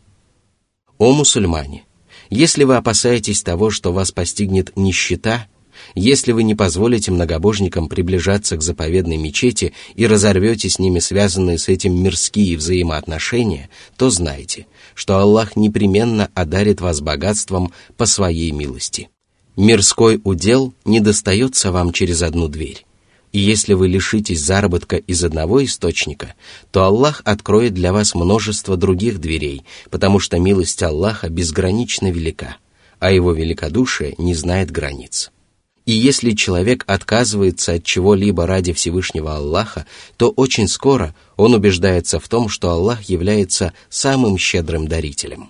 О 0.97 1.11
мусульмане! 1.11 1.83
Если 2.29 2.63
вы 2.63 2.75
опасаетесь 2.75 3.43
того, 3.43 3.69
что 3.69 3.93
вас 3.93 4.11
постигнет 4.11 4.75
нищета– 4.75 5.47
если 5.95 6.31
вы 6.31 6.43
не 6.43 6.55
позволите 6.55 7.11
многобожникам 7.11 7.89
приближаться 7.89 8.57
к 8.57 8.61
заповедной 8.61 9.17
мечети 9.17 9.73
и 9.95 10.05
разорвете 10.07 10.69
с 10.69 10.79
ними 10.79 10.99
связанные 10.99 11.57
с 11.57 11.67
этим 11.69 12.01
мирские 12.01 12.57
взаимоотношения, 12.57 13.69
то 13.97 14.09
знайте, 14.09 14.67
что 14.93 15.17
Аллах 15.17 15.55
непременно 15.55 16.29
одарит 16.33 16.81
вас 16.81 17.01
богатством 17.01 17.71
по 17.95 18.05
своей 18.05 18.51
милости. 18.51 19.09
Мирской 19.57 20.21
удел 20.23 20.75
не 20.85 20.99
достается 20.99 21.71
вам 21.71 21.91
через 21.91 22.21
одну 22.21 22.47
дверь. 22.47 22.85
И 23.33 23.39
если 23.39 23.73
вы 23.73 23.87
лишитесь 23.87 24.39
заработка 24.39 24.97
из 24.97 25.23
одного 25.23 25.65
источника, 25.65 26.35
то 26.71 26.83
Аллах 26.83 27.23
откроет 27.25 27.73
для 27.73 27.91
вас 27.91 28.13
множество 28.13 28.77
других 28.77 29.19
дверей, 29.19 29.63
потому 29.89 30.19
что 30.19 30.37
милость 30.37 30.83
Аллаха 30.83 31.29
безгранично 31.29 32.11
велика, 32.11 32.57
а 32.99 33.11
его 33.11 33.33
великодушие 33.33 34.13
не 34.19 34.35
знает 34.35 34.69
границ. 34.69 35.31
И 35.87 35.91
если 35.91 36.31
человек 36.31 36.83
отказывается 36.85 37.73
от 37.73 37.83
чего-либо 37.83 38.45
ради 38.45 38.73
Всевышнего 38.73 39.37
Аллаха, 39.37 39.87
то 40.17 40.29
очень 40.29 40.67
скоро 40.67 41.15
он 41.35 41.55
убеждается 41.55 42.19
в 42.19 42.27
том, 42.29 42.47
что 42.47 42.69
Аллах 42.69 43.03
является 43.03 43.73
самым 43.89 44.37
щедрым 44.37 44.87
дарителем. 44.87 45.49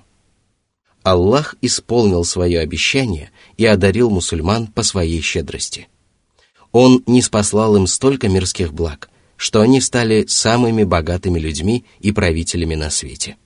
Аллах 1.08 1.56
исполнил 1.62 2.26
свое 2.26 2.60
обещание 2.60 3.32
и 3.56 3.66
одарил 3.66 4.10
мусульман 4.10 4.68
по 4.68 4.84
своей 4.84 5.22
щедрости. 5.22 5.88
Он 6.74 7.02
не 7.08 7.22
спаслал 7.22 7.78
им 7.78 7.88
столько 7.88 8.28
мирских 8.28 8.74
благ, 8.74 9.10
что 9.38 9.62
они 9.62 9.80
стали 9.80 10.26
самыми 10.28 10.84
богатыми 10.84 11.40
людьми 11.40 11.86
и 12.02 12.12
правителями 12.12 12.76
на 12.76 12.90
свете. 12.90 13.38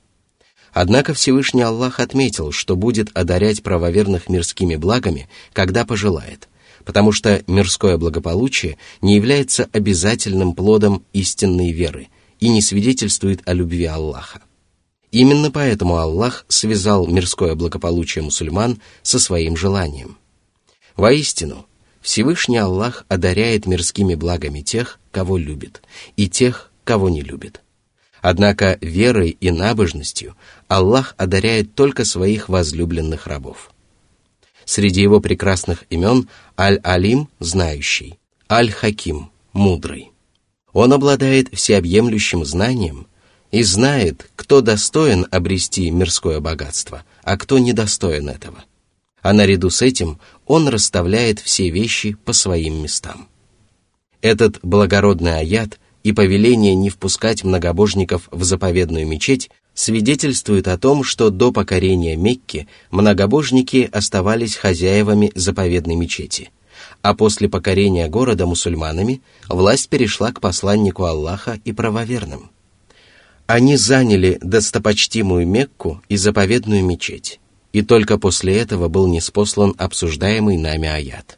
Однако 0.74 1.14
Всевышний 1.14 1.62
Аллах 1.62 2.00
отметил, 2.00 2.52
что 2.52 2.76
будет 2.76 3.12
одарять 3.14 3.62
правоверных 3.62 4.28
мирскими 4.28 4.76
благами, 4.76 5.30
когда 5.54 5.86
пожелает, 5.86 6.50
потому 6.84 7.12
что 7.12 7.44
мирское 7.46 7.98
благополучие 7.98 8.80
не 9.02 9.16
является 9.16 9.70
обязательным 9.72 10.54
плодом 10.54 11.04
истинной 11.14 11.72
веры 11.74 12.08
и 12.40 12.50
не 12.50 12.64
свидетельствует 12.64 13.48
о 13.48 13.54
любви 13.54 13.86
Аллаха. 13.86 14.42
Именно 15.12 15.52
поэтому 15.52 15.98
Аллах 15.98 16.46
связал 16.48 17.06
мирское 17.06 17.56
благополучие 17.56 18.24
мусульман 18.24 18.80
со 19.04 19.20
своим 19.20 19.58
желанием. 19.58 20.18
Воистину, 20.96 21.66
Всевышний 22.02 22.58
Аллах 22.58 23.06
одаряет 23.10 23.66
мирскими 23.66 24.16
благами 24.16 24.62
тех, 24.62 25.00
кого 25.12 25.38
любит, 25.38 25.82
и 26.16 26.30
тех, 26.30 26.72
кого 26.86 27.10
не 27.10 27.22
любит. 27.22 27.62
Однако 28.22 28.78
верой 28.82 29.38
и 29.40 29.52
набожностью 29.52 30.36
Аллах 30.68 31.16
одаряет 31.18 31.76
только 31.76 32.06
своих 32.06 32.50
возлюбленных 32.50 33.28
рабов. 33.28 33.72
Среди 34.64 35.02
его 35.02 35.20
прекрасных 35.20 35.84
имен 35.90 36.30
Аль-Алим– 36.58 37.28
знающий, 37.40 38.18
Аль-Хаким– 38.50 39.32
мудрый. 39.54 40.12
Он 40.72 40.94
обладает 40.94 41.54
всеобъемлющим 41.54 42.46
знанием 42.46 43.08
и 43.52 43.64
знает, 43.64 44.30
кто 44.36 44.62
достоин 44.62 45.28
обрести 45.30 45.92
мирское 45.92 46.40
богатство, 46.40 47.04
а 47.24 47.38
кто 47.38 47.60
недостоин 47.60 48.30
этого. 48.30 48.64
А 49.22 49.34
наряду 49.34 49.70
с 49.70 49.82
этим 49.82 50.20
он 50.48 50.68
расставляет 50.68 51.40
все 51.40 51.70
вещи 51.70 52.16
по 52.26 52.34
своим 52.34 52.82
местам. 52.82 53.28
Этот 54.22 54.60
благородный 54.64 55.38
аят 55.40 55.80
и 56.04 56.14
повеление 56.14 56.76
не 56.76 56.90
впускать 56.90 57.44
многобожников 57.44 58.28
в 58.32 58.44
заповедную 58.44 59.06
мечеть 59.08 59.52
свидетельствует 59.74 60.68
о 60.68 60.78
том, 60.78 61.04
что 61.04 61.30
до 61.30 61.52
покорения 61.52 62.16
Мекки 62.16 62.68
многобожники 62.90 63.90
оставались 63.92 64.56
хозяевами 64.56 65.32
заповедной 65.36 65.96
мечети, 65.96 66.52
а 67.02 67.14
после 67.14 67.50
покорения 67.50 68.08
города 68.08 68.46
мусульманами 68.46 69.22
власть 69.48 69.90
перешла 69.90 70.32
к 70.32 70.42
посланнику 70.42 71.04
Аллаха 71.04 71.60
и 71.64 71.72
правоверным. 71.72 72.50
Они 73.52 73.76
заняли 73.76 74.38
достопочтимую 74.42 75.46
Мекку 75.46 76.02
и 76.08 76.16
заповедную 76.16 76.86
мечеть, 76.86 77.42
и 77.74 77.82
только 77.82 78.18
после 78.18 78.56
этого 78.56 78.88
был 78.88 79.10
неспослан 79.10 79.76
обсуждаемый 79.78 80.58
нами 80.58 80.88
аят. 80.88 81.38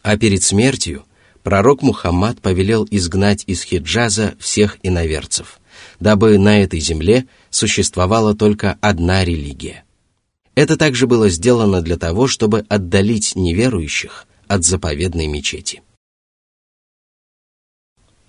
А 0.00 0.16
перед 0.16 0.42
смертью 0.42 1.04
пророк 1.42 1.82
Мухаммад 1.82 2.40
повелел 2.40 2.88
изгнать 2.90 3.44
из 3.46 3.62
Хиджаза 3.62 4.36
всех 4.40 4.78
иноверцев, 4.82 5.60
дабы 6.00 6.38
на 6.38 6.62
этой 6.62 6.80
земле 6.80 7.26
существовала 7.50 8.34
только 8.34 8.78
одна 8.80 9.22
религия. 9.22 9.84
Это 10.54 10.78
также 10.78 11.06
было 11.06 11.28
сделано 11.28 11.82
для 11.82 11.98
того, 11.98 12.26
чтобы 12.26 12.64
отдалить 12.70 13.36
неверующих 13.36 14.26
от 14.46 14.64
заповедной 14.64 15.26
мечети. 15.26 15.82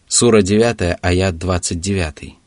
Сура 0.10 0.42
9, 0.42 0.98
аят 1.02 1.38
29. 1.38 2.39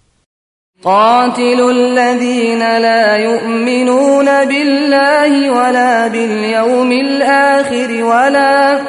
قاتلوا 0.84 1.70
الذين 1.70 2.58
لا 2.58 3.16
يؤمنون 3.16 4.44
بالله 4.44 5.50
ولا 5.50 6.08
باليوم 6.08 6.92
الآخر 6.92 8.04
ولا 8.04 8.80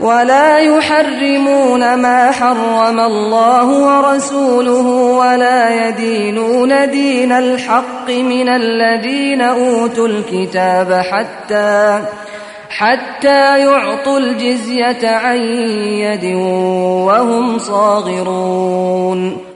ولا 0.00 0.58
يحرمون 0.58 1.94
ما 1.94 2.30
حرم 2.30 3.00
الله 3.00 3.66
ورسوله 3.66 4.86
ولا 4.92 5.88
يدينون 5.88 6.90
دين 6.90 7.32
الحق 7.32 8.10
من 8.10 8.48
الذين 8.48 9.40
أوتوا 9.40 10.08
الكتاب 10.08 10.92
حتى 10.92 12.00
حتى 12.70 13.58
يعطوا 13.58 14.18
الجزية 14.18 15.08
عن 15.08 15.38
يد 15.98 16.24
وهم 17.04 17.58
صاغرون 17.58 19.47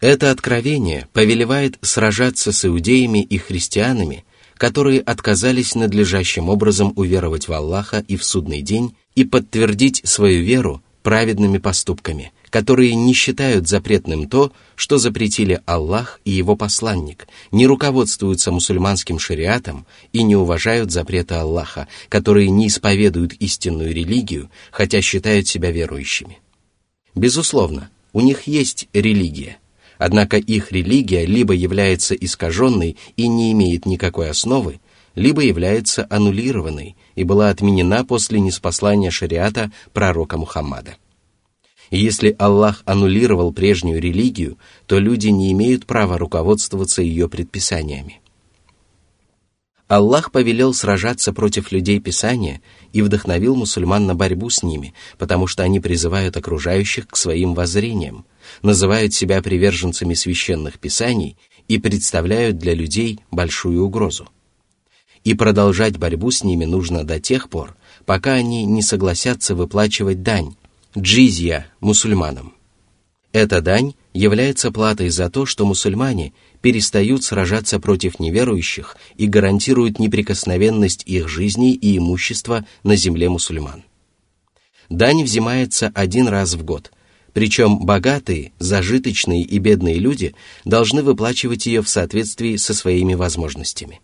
Это 0.00 0.30
откровение 0.30 1.08
повелевает 1.12 1.76
сражаться 1.82 2.52
с 2.52 2.64
иудеями 2.64 3.22
и 3.22 3.36
христианами, 3.36 4.24
которые 4.56 5.00
отказались 5.00 5.74
надлежащим 5.74 6.48
образом 6.48 6.94
уверовать 6.96 7.48
в 7.48 7.52
Аллаха 7.52 8.02
и 8.08 8.16
в 8.16 8.24
судный 8.24 8.62
день 8.62 8.96
и 9.14 9.24
подтвердить 9.24 10.00
свою 10.04 10.42
веру 10.42 10.82
праведными 11.02 11.58
поступками, 11.58 12.32
которые 12.48 12.94
не 12.94 13.12
считают 13.12 13.68
запретным 13.68 14.26
то, 14.26 14.52
что 14.74 14.96
запретили 14.96 15.60
Аллах 15.66 16.20
и 16.24 16.30
его 16.30 16.56
посланник, 16.56 17.26
не 17.52 17.66
руководствуются 17.66 18.52
мусульманским 18.52 19.18
шариатом 19.18 19.86
и 20.12 20.22
не 20.22 20.34
уважают 20.34 20.90
запреты 20.90 21.34
Аллаха, 21.34 21.88
которые 22.08 22.48
не 22.48 22.68
исповедуют 22.68 23.34
истинную 23.34 23.94
религию, 23.94 24.50
хотя 24.70 25.02
считают 25.02 25.46
себя 25.46 25.70
верующими. 25.70 26.38
Безусловно, 27.14 27.90
у 28.12 28.20
них 28.20 28.46
есть 28.46 28.88
религия, 28.92 29.59
однако 30.00 30.38
их 30.38 30.72
религия 30.72 31.26
либо 31.26 31.52
является 31.52 32.14
искаженной 32.14 32.96
и 33.16 33.28
не 33.28 33.52
имеет 33.52 33.84
никакой 33.84 34.30
основы, 34.30 34.80
либо 35.14 35.42
является 35.42 36.06
аннулированной 36.08 36.96
и 37.16 37.22
была 37.22 37.50
отменена 37.50 38.02
после 38.04 38.40
неспослания 38.40 39.10
шариата 39.10 39.70
пророка 39.92 40.38
Мухаммада. 40.38 40.96
И 41.90 41.98
если 41.98 42.34
Аллах 42.38 42.82
аннулировал 42.86 43.52
прежнюю 43.52 44.00
религию, 44.00 44.56
то 44.86 44.98
люди 44.98 45.28
не 45.28 45.52
имеют 45.52 45.84
права 45.84 46.16
руководствоваться 46.16 47.02
ее 47.02 47.28
предписаниями. 47.28 48.22
Аллах 49.86 50.32
повелел 50.32 50.72
сражаться 50.72 51.34
против 51.34 51.72
людей 51.72 52.00
Писания 52.00 52.62
и 52.94 53.02
вдохновил 53.02 53.54
мусульман 53.54 54.06
на 54.06 54.14
борьбу 54.14 54.48
с 54.48 54.62
ними, 54.62 54.94
потому 55.18 55.46
что 55.46 55.62
они 55.62 55.78
призывают 55.78 56.38
окружающих 56.38 57.06
к 57.06 57.16
своим 57.16 57.52
воззрениям, 57.52 58.24
называют 58.62 59.14
себя 59.14 59.42
приверженцами 59.42 60.14
священных 60.14 60.78
писаний 60.78 61.36
и 61.68 61.78
представляют 61.78 62.58
для 62.58 62.74
людей 62.74 63.20
большую 63.30 63.84
угрозу. 63.84 64.28
И 65.24 65.34
продолжать 65.34 65.98
борьбу 65.98 66.30
с 66.30 66.42
ними 66.42 66.64
нужно 66.64 67.04
до 67.04 67.20
тех 67.20 67.48
пор, 67.48 67.76
пока 68.06 68.32
они 68.32 68.64
не 68.64 68.82
согласятся 68.82 69.54
выплачивать 69.54 70.22
дань, 70.22 70.56
джизья, 70.96 71.66
мусульманам. 71.80 72.54
Эта 73.32 73.60
дань 73.60 73.94
является 74.12 74.72
платой 74.72 75.10
за 75.10 75.30
то, 75.30 75.46
что 75.46 75.64
мусульмане 75.64 76.32
перестают 76.60 77.22
сражаться 77.22 77.78
против 77.78 78.18
неверующих 78.18 78.96
и 79.16 79.26
гарантируют 79.26 79.98
неприкосновенность 79.98 81.04
их 81.06 81.28
жизней 81.28 81.74
и 81.74 81.98
имущества 81.98 82.66
на 82.82 82.96
земле 82.96 83.28
мусульман. 83.28 83.84
Дань 84.88 85.22
взимается 85.22 85.92
один 85.94 86.26
раз 86.26 86.54
в 86.54 86.64
год, 86.64 86.90
причем 87.32 87.78
богатые, 87.78 88.52
зажиточные 88.58 89.42
и 89.42 89.58
бедные 89.58 89.98
люди 89.98 90.34
должны 90.64 91.02
выплачивать 91.02 91.66
ее 91.66 91.82
в 91.82 91.88
соответствии 91.88 92.56
со 92.56 92.74
своими 92.74 93.14
возможностями. 93.14 94.00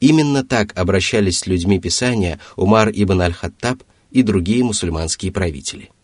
Именно 0.00 0.44
так 0.44 0.78
обращались 0.78 1.40
с 1.40 1.46
людьми 1.46 1.80
Писания 1.80 2.38
Умар 2.56 2.90
ибн 2.90 3.22
аль-Хаттаб 3.22 3.82
и 4.10 4.22
другие 4.22 4.62
мусульманские 4.64 5.32
правители– 5.32 5.90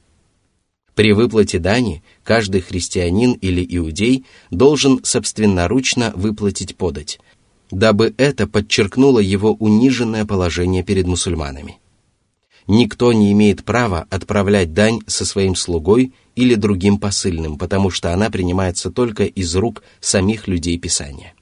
при 0.95 1.13
выплате 1.13 1.59
дани 1.59 2.03
каждый 2.23 2.61
христианин 2.61 3.33
или 3.33 3.67
иудей 3.69 4.25
должен 4.51 5.03
собственноручно 5.03 6.13
выплатить 6.15 6.77
подать, 6.77 7.19
дабы 7.71 8.15
это 8.17 8.47
подчеркнуло 8.47 9.19
его 9.19 9.53
униженное 9.55 10.25
положение 10.25 10.85
перед 10.85 11.07
мусульманами. 11.07 11.79
Никто 12.67 13.13
не 13.13 13.33
имеет 13.33 13.65
права 13.65 14.07
отправлять 14.11 14.73
дань 14.73 15.01
со 15.07 15.27
своим 15.27 15.55
слугой 15.55 16.15
или 16.35 16.55
другим 16.55 16.99
посыльным, 16.99 17.59
потому 17.59 17.91
что 17.91 18.13
она 18.13 18.31
принимается 18.31 18.91
только 18.91 19.25
из 19.25 19.55
рук 19.55 19.83
самих 20.01 20.49
людей 20.49 20.79
Писания. 20.79 21.35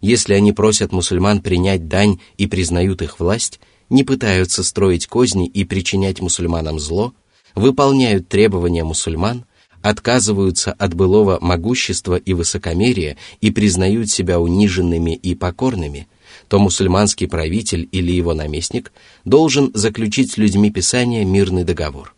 Если 0.00 0.34
они 0.34 0.52
просят 0.52 0.92
мусульман 0.92 1.42
принять 1.42 1.86
дань 1.86 2.20
и 2.36 2.46
признают 2.46 3.02
их 3.02 3.20
власть, 3.20 3.60
не 3.88 4.02
пытаются 4.02 4.64
строить 4.64 5.06
козни 5.06 5.46
и 5.46 5.64
причинять 5.64 6.20
мусульманам 6.20 6.78
зло– 6.80 7.14
выполняют 7.54 8.28
требования 8.28 8.84
мусульман, 8.84 9.44
отказываются 9.82 10.72
от 10.72 10.94
былого 10.94 11.38
могущества 11.40 12.16
и 12.16 12.34
высокомерия 12.34 13.16
и 13.40 13.50
признают 13.50 14.10
себя 14.10 14.38
униженными 14.40 15.14
и 15.14 15.34
покорными, 15.34 16.06
то 16.52 16.58
мусульманский 16.58 17.28
правитель 17.28 17.88
или 17.92 18.12
его 18.12 18.34
наместник 18.34 18.92
должен 19.24 19.70
заключить 19.72 20.32
с 20.32 20.36
людьми 20.36 20.70
Писания 20.70 21.24
мирный 21.24 21.64
договор. 21.64 22.14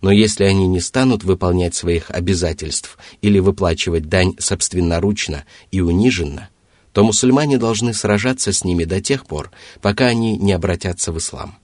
Но 0.00 0.12
если 0.12 0.44
они 0.44 0.68
не 0.68 0.78
станут 0.78 1.24
выполнять 1.24 1.74
своих 1.74 2.08
обязательств 2.12 2.96
или 3.20 3.40
выплачивать 3.40 4.08
дань 4.08 4.36
собственноручно 4.38 5.44
и 5.72 5.80
униженно, 5.80 6.50
то 6.92 7.02
мусульмане 7.02 7.58
должны 7.58 7.94
сражаться 7.94 8.52
с 8.52 8.62
ними 8.62 8.84
до 8.84 9.00
тех 9.00 9.26
пор, 9.26 9.50
пока 9.82 10.06
они 10.06 10.36
не 10.36 10.52
обратятся 10.52 11.10
в 11.10 11.18
ислам. 11.18 11.58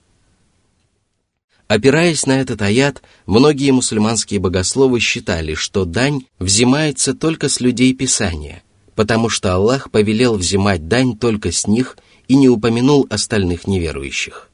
Опираясь 1.69 2.25
на 2.25 2.41
этот 2.41 2.61
аят, 2.61 3.03
многие 3.25 3.71
мусульманские 3.71 4.41
богословы 4.41 4.99
считали, 4.99 5.53
что 5.53 5.85
дань 5.85 6.25
взимается 6.39 7.13
только 7.13 7.47
с 7.47 7.61
людей 7.61 7.93
Писания, 7.93 8.64
потому 8.95 9.29
что 9.29 9.53
Аллах 9.53 9.91
повелел 9.91 10.35
взимать 10.35 10.87
дань 10.87 11.17
только 11.17 11.51
с 11.51 11.67
них 11.67 11.97
и 12.27 12.35
не 12.35 12.49
упомянул 12.49 13.05
остальных 13.09 13.67
неверующих. 13.67 14.49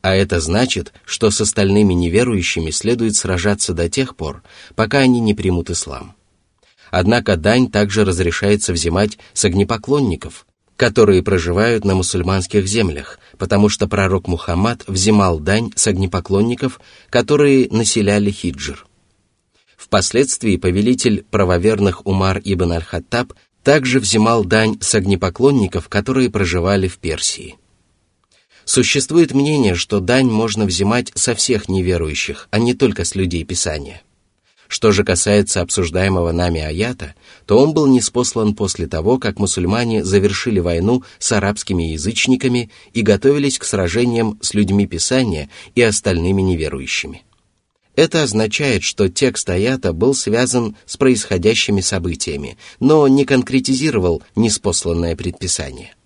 А 0.00 0.14
это 0.14 0.40
значит, 0.40 0.92
что 1.04 1.30
с 1.30 1.40
остальными 1.40 1.94
неверующими 1.94 2.70
следует 2.70 3.16
сражаться 3.16 3.74
до 3.74 3.88
тех 3.88 4.14
пор, 4.14 4.42
пока 4.76 4.98
они 4.98 5.20
не 5.20 5.34
примут 5.34 5.70
ислам. 5.70 6.14
Однако 6.90 7.36
дань 7.36 7.70
также 7.70 8.04
разрешается 8.04 8.72
взимать 8.72 9.18
с 9.32 9.44
огнепоклонников, 9.44 10.46
которые 10.76 11.22
проживают 11.24 11.84
на 11.84 11.96
мусульманских 11.96 12.66
землях, 12.66 13.18
потому 13.36 13.68
что 13.68 13.88
пророк 13.88 14.28
Мухаммад 14.28 14.84
взимал 14.86 15.40
дань 15.40 15.72
с 15.74 15.86
огнепоклонников, 15.88 16.80
которые 17.10 17.68
населяли 17.70 18.30
хиджр. 18.30 18.86
Впоследствии 19.76 20.56
повелитель 20.56 21.24
правоверных 21.30 22.06
Умар 22.06 22.40
ибн 22.44 22.72
аль-Хаттаб 22.72 23.32
также 23.68 24.00
взимал 24.00 24.46
дань 24.46 24.78
с 24.80 24.94
огнепоклонников, 24.94 25.90
которые 25.90 26.30
проживали 26.30 26.88
в 26.88 26.96
Персии. 26.96 27.56
Существует 28.64 29.34
мнение, 29.34 29.74
что 29.74 30.00
дань 30.00 30.30
можно 30.30 30.64
взимать 30.64 31.12
со 31.14 31.34
всех 31.34 31.68
неверующих, 31.68 32.48
а 32.50 32.60
не 32.60 32.72
только 32.72 33.04
с 33.04 33.14
людей 33.14 33.44
Писания. 33.44 34.00
Что 34.68 34.90
же 34.90 35.04
касается 35.04 35.60
обсуждаемого 35.60 36.32
нами 36.32 36.62
аята, 36.62 37.14
то 37.44 37.58
он 37.58 37.74
был 37.74 37.86
неспослан 37.86 38.54
после 38.54 38.86
того, 38.86 39.18
как 39.18 39.38
мусульмане 39.38 40.02
завершили 40.02 40.60
войну 40.60 41.04
с 41.18 41.30
арабскими 41.32 41.92
язычниками 41.92 42.70
и 42.94 43.02
готовились 43.02 43.58
к 43.58 43.64
сражениям 43.64 44.38
с 44.40 44.54
людьми 44.54 44.86
Писания 44.86 45.50
и 45.74 45.82
остальными 45.82 46.40
неверующими. 46.40 47.22
Это 47.98 48.22
означает, 48.22 48.84
что 48.84 49.08
текст 49.08 49.50
аята 49.50 49.92
был 49.92 50.14
связан 50.14 50.76
с 50.86 50.96
происходящими 50.96 51.80
событиями, 51.80 52.56
но 52.78 53.08
не 53.08 53.24
конкретизировал 53.24 54.22
неспосланное 54.36 55.16
предписание. 55.16 55.96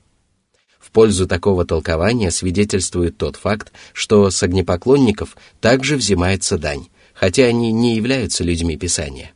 В 0.81 0.91
пользу 0.91 1.27
такого 1.27 1.67
толкования 1.67 2.31
свидетельствует 2.31 3.19
тот 3.19 3.37
факт, 3.37 3.75
что 3.93 4.31
с 4.31 4.43
огнепоклонников 4.43 5.37
также 5.61 5.99
взимается 5.99 6.57
дань, 6.57 6.87
хотя 7.13 7.45
они 7.45 7.73
не 7.73 7.95
являются 7.97 8.43
людьми 8.43 8.79
Писания. 8.79 9.33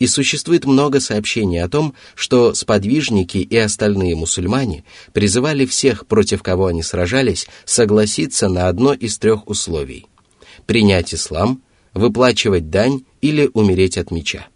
И 0.00 0.08
существует 0.08 0.64
много 0.64 0.98
сообщений 0.98 1.62
о 1.62 1.68
том, 1.68 1.94
что 2.16 2.54
сподвижники 2.54 3.38
и 3.38 3.56
остальные 3.56 4.16
мусульмане 4.16 4.82
призывали 5.12 5.64
всех, 5.64 6.08
против 6.08 6.42
кого 6.42 6.66
они 6.66 6.82
сражались, 6.82 7.46
согласиться 7.64 8.48
на 8.48 8.66
одно 8.66 8.94
из 8.94 9.16
трех 9.18 9.46
условий– 9.46 10.06
принять 10.66 11.14
ислам, 11.14 11.62
выплачивать 11.97 12.69
дань 12.69 13.05
или 13.21 13.49
умереть 13.53 13.97
от 13.97 14.11
меча. 14.11 14.47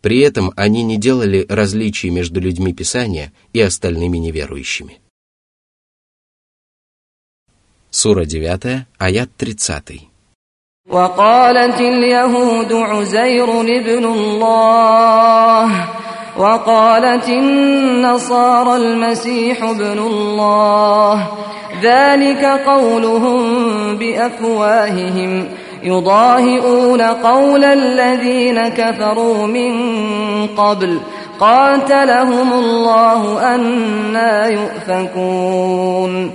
При 0.00 0.20
этом 0.20 0.52
они 0.56 0.82
не 0.82 0.98
делали 0.98 1.44
различий 1.48 2.10
между 2.10 2.40
людьми 2.40 2.72
Писания 2.72 3.32
и 3.52 3.60
остальными 3.60 4.18
неверующими. 4.18 5.00
Сура 7.90 8.24
9, 8.24 8.86
аят 8.98 9.30
30. 9.36 10.08
وقالت 10.90 11.80
اليهود 11.80 12.72
عزير 12.72 13.60
ابن 13.60 14.04
الله 14.04 15.88
وقالت 16.38 17.28
النصارى 17.28 18.76
المسيح 18.76 19.62
ابن 19.62 19.98
الله 19.98 21.28
ذلك 21.82 22.44
قولهم 22.44 23.40
بافواههم 23.96 25.48
يضاهئون 25.82 27.00
قول 27.00 27.64
الذين 27.64 28.68
كفروا 28.68 29.46
من 29.46 29.72
قبل 30.46 31.00
قاتلهم 31.40 32.52
الله 32.52 33.54
أنا 33.54 34.46
يؤفكون 34.48 36.30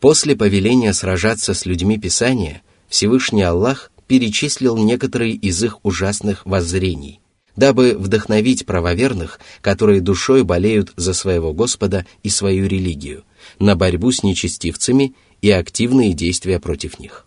После 0.00 0.36
повеления 0.36 0.92
сражаться 0.92 1.54
с 1.54 1.66
людьми 1.66 1.98
Писания – 1.98 2.68
Всевышний 2.88 3.42
Аллах 3.42 3.92
перечислил 4.06 4.76
некоторые 4.76 5.34
из 5.34 5.62
их 5.62 5.84
ужасных 5.84 6.46
воззрений, 6.46 7.20
дабы 7.56 7.96
вдохновить 7.98 8.64
правоверных, 8.64 9.38
которые 9.60 10.00
душой 10.00 10.42
болеют 10.42 10.92
за 10.96 11.12
своего 11.12 11.52
Господа 11.52 12.06
и 12.22 12.30
свою 12.30 12.66
религию, 12.66 13.24
на 13.58 13.76
борьбу 13.76 14.10
с 14.10 14.22
нечестивцами 14.22 15.14
и 15.42 15.50
активные 15.50 16.14
действия 16.14 16.58
против 16.58 16.98
них. 16.98 17.26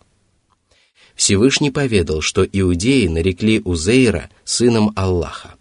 Всевышний 1.17 1.71
поведал, 1.71 2.21
что 2.21 2.45
иудеи 2.45 3.07
нарекли 3.07 3.59
Узейра 3.65 4.29
сыном 4.45 4.93
Аллаха. 4.95 5.55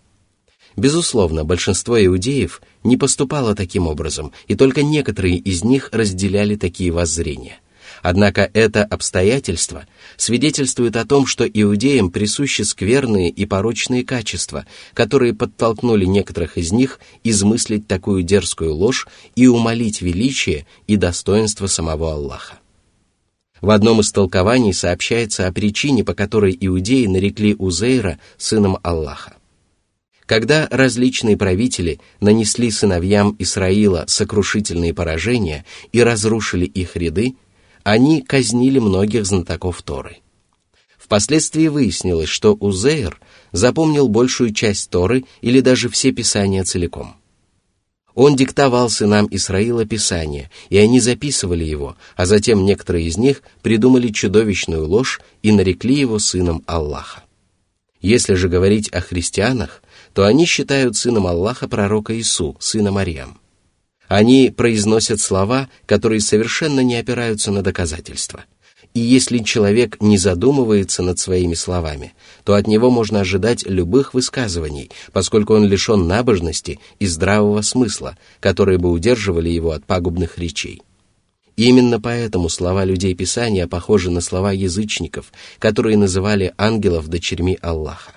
Безусловно, 0.76 1.44
большинство 1.44 1.98
иудеев 2.04 2.60
не 2.84 2.98
поступало 2.98 3.54
таким 3.54 3.86
образом, 3.86 4.32
и 4.46 4.54
только 4.54 4.82
некоторые 4.82 5.38
из 5.38 5.64
них 5.64 5.88
разделяли 5.92 6.56
такие 6.56 6.92
воззрения. 6.92 7.58
Однако 8.02 8.50
это 8.52 8.84
обстоятельство 8.84 9.86
свидетельствует 10.18 10.94
о 10.96 11.06
том, 11.06 11.26
что 11.26 11.48
иудеям 11.48 12.10
присущи 12.10 12.60
скверные 12.60 13.30
и 13.30 13.46
порочные 13.46 14.04
качества, 14.04 14.66
которые 14.92 15.32
подтолкнули 15.32 16.04
некоторых 16.04 16.58
из 16.58 16.70
них 16.70 17.00
измыслить 17.24 17.88
такую 17.88 18.22
дерзкую 18.22 18.74
ложь 18.74 19.08
и 19.34 19.46
умолить 19.46 20.02
величие 20.02 20.66
и 20.86 20.96
достоинство 20.96 21.66
самого 21.66 22.12
Аллаха. 22.12 22.58
В 23.60 23.70
одном 23.70 24.00
из 24.00 24.12
толкований 24.12 24.74
сообщается 24.74 25.46
о 25.46 25.52
причине, 25.52 26.04
по 26.04 26.14
которой 26.14 26.56
иудеи 26.60 27.06
нарекли 27.06 27.54
Узейра 27.54 28.18
сыном 28.36 28.78
Аллаха. 28.82 29.36
Когда 30.26 30.66
различные 30.70 31.36
правители 31.36 32.00
нанесли 32.20 32.70
сыновьям 32.70 33.36
Исраила 33.38 34.04
сокрушительные 34.08 34.92
поражения 34.92 35.64
и 35.92 36.02
разрушили 36.02 36.66
их 36.66 36.96
ряды, 36.96 37.36
они 37.84 38.20
казнили 38.22 38.80
многих 38.80 39.24
знатоков 39.24 39.82
Торы. 39.82 40.18
Впоследствии 40.98 41.68
выяснилось, 41.68 42.28
что 42.28 42.54
Узейр 42.54 43.20
запомнил 43.52 44.08
большую 44.08 44.52
часть 44.52 44.90
Торы 44.90 45.24
или 45.40 45.60
даже 45.60 45.88
все 45.88 46.10
писания 46.10 46.64
целиком. 46.64 47.14
Он 48.16 48.34
диктовал 48.34 48.88
сынам 48.88 49.28
Исраила 49.30 49.84
Писание, 49.84 50.50
и 50.70 50.78
они 50.78 51.00
записывали 51.00 51.64
его, 51.64 51.98
а 52.16 52.24
затем 52.24 52.64
некоторые 52.64 53.06
из 53.06 53.18
них 53.18 53.42
придумали 53.60 54.08
чудовищную 54.08 54.88
ложь 54.88 55.20
и 55.42 55.52
нарекли 55.52 55.94
его 55.94 56.18
сыном 56.18 56.62
Аллаха. 56.66 57.24
Если 58.00 58.32
же 58.32 58.48
говорить 58.48 58.88
о 58.88 59.02
христианах, 59.02 59.82
то 60.14 60.24
они 60.24 60.46
считают 60.46 60.96
сыном 60.96 61.26
Аллаха 61.26 61.68
пророка 61.68 62.18
Ису, 62.18 62.56
сына 62.58 62.90
Марьям. 62.90 63.38
Они 64.08 64.50
произносят 64.50 65.20
слова, 65.20 65.68
которые 65.84 66.22
совершенно 66.22 66.80
не 66.80 66.96
опираются 66.96 67.52
на 67.52 67.60
доказательства. 67.60 68.44
И 68.96 68.98
если 68.98 69.40
человек 69.40 70.00
не 70.00 70.16
задумывается 70.16 71.02
над 71.02 71.18
своими 71.18 71.52
словами, 71.52 72.14
то 72.44 72.54
от 72.54 72.66
него 72.66 72.90
можно 72.90 73.20
ожидать 73.20 73.66
любых 73.66 74.14
высказываний, 74.14 74.90
поскольку 75.12 75.52
он 75.52 75.66
лишен 75.66 76.06
набожности 76.06 76.80
и 76.98 77.06
здравого 77.06 77.60
смысла, 77.60 78.16
которые 78.40 78.78
бы 78.78 78.90
удерживали 78.90 79.50
его 79.50 79.72
от 79.72 79.84
пагубных 79.84 80.38
речей. 80.38 80.80
именно 81.56 82.00
поэтому 82.00 82.48
слова 82.48 82.86
людей 82.86 83.14
Писания 83.14 83.66
похожи 83.66 84.10
на 84.10 84.22
слова 84.22 84.52
язычников, 84.52 85.30
которые 85.58 85.98
называли 85.98 86.54
ангелов 86.56 87.08
дочерьми 87.08 87.58
Аллаха. 87.60 88.12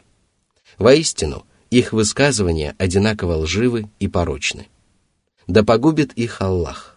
Воистину, 0.77 1.43
их 1.71 1.91
высказывания 1.91 2.73
одинаково 2.77 3.33
лживы 3.35 3.89
и 3.99 4.07
порочны. 4.07 4.67
Да 5.45 5.61
погубит 5.65 6.13
их 6.13 6.41
Аллах 6.41 6.88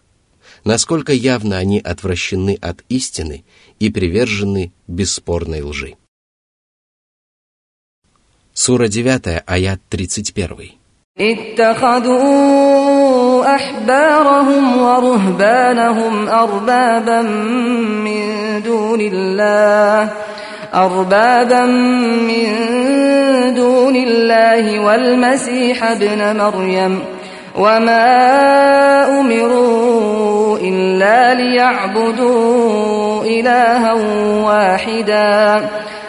Насколько 0.64 1.12
явно 1.12 1.58
они 1.58 1.78
отвращены 1.78 2.58
от 2.60 2.84
истины 2.88 3.44
и 3.78 3.90
привержены 3.90 4.72
бесспорной 4.86 5.62
лжи. 5.62 5.96
Сура 8.52 8.88
9, 8.88 9.42
аят 9.46 9.80
31. 9.88 10.78
اتخذوا 11.20 12.58
أحبارهم 13.54 14.82
ورهبانهم 14.82 16.28
أربابا 16.28 17.22
من 18.06 18.22
دون 18.62 19.00
الله 19.00 20.12
أربابا 20.74 21.64
من 22.30 22.44
دون 23.54 23.96
الله 23.96 24.80
والمسيح 24.80 25.84
ابن 25.84 26.36
مريم 26.36 27.02
وما 27.58 28.06
أمروا 29.20 30.41
إلا 30.60 31.34
ليعبدوا 31.34 33.24
إلها 33.24 33.92
واحدا 34.42 35.68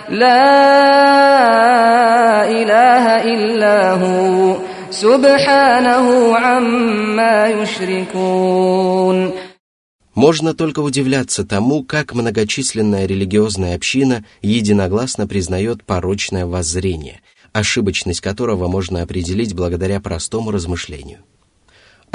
لا 0.09 0.45
إله 2.49 3.05
إلا 3.23 3.93
هو 3.93 4.55
سبحانه 4.89 6.35
عما 6.37 7.47
يشركون 7.47 9.31
Можно 10.15 10.53
только 10.53 10.79
удивляться 10.81 11.45
тому, 11.45 11.83
как 11.83 12.13
многочисленная 12.13 13.05
религиозная 13.05 13.75
община 13.75 14.25
единогласно 14.41 15.27
признает 15.27 15.85
порочное 15.85 16.45
воззрение, 16.45 17.21
ошибочность 17.53 18.19
которого 18.19 18.67
можно 18.67 19.01
определить 19.01 19.53
благодаря 19.53 20.01
простому 20.01 20.51
размышлению. 20.51 21.19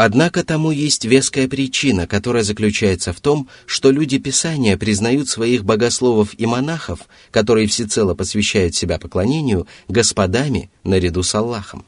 Однако 0.02 0.46
тому 0.46 0.72
есть 0.72 1.04
веская 1.04 1.50
причина, 1.50 2.08
которая 2.08 2.44
заключается 2.44 3.12
в 3.12 3.20
том, 3.20 3.50
что 3.66 3.92
люди 3.92 4.18
Писания 4.18 4.78
признают 4.78 5.28
своих 5.28 5.66
богословов 5.66 6.30
и 6.38 6.46
монахов, 6.46 7.02
которые 7.32 7.68
всецело 7.68 8.16
посвящают 8.16 8.74
себя 8.74 8.98
поклонению, 8.98 9.68
господами 9.90 10.72
наряду 10.86 11.22
с 11.22 11.36
Аллахом. 11.36 11.86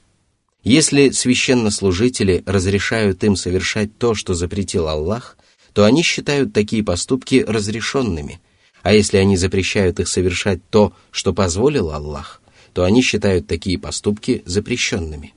Если 0.62 1.12
священнослужители 1.12 2.44
разрешают 2.46 3.24
им 3.24 3.38
совершать 3.38 3.98
то, 3.98 4.14
что 4.14 4.34
запретил 4.34 4.90
Аллах, 4.90 5.38
то 5.72 5.86
они 5.86 6.04
считают 6.04 6.52
такие 6.52 6.84
поступки 6.84 7.46
разрешенными, 7.48 8.42
а 8.82 8.94
если 8.94 9.20
они 9.20 9.38
запрещают 9.38 10.02
их 10.02 10.10
совершать 10.10 10.60
то, 10.70 10.92
что 11.12 11.34
позволил 11.34 11.92
Аллах, 11.92 12.42
то 12.74 12.84
они 12.84 13.04
считают 13.04 13.48
такие 13.48 13.80
поступки 13.80 14.44
запрещенными. 14.46 15.34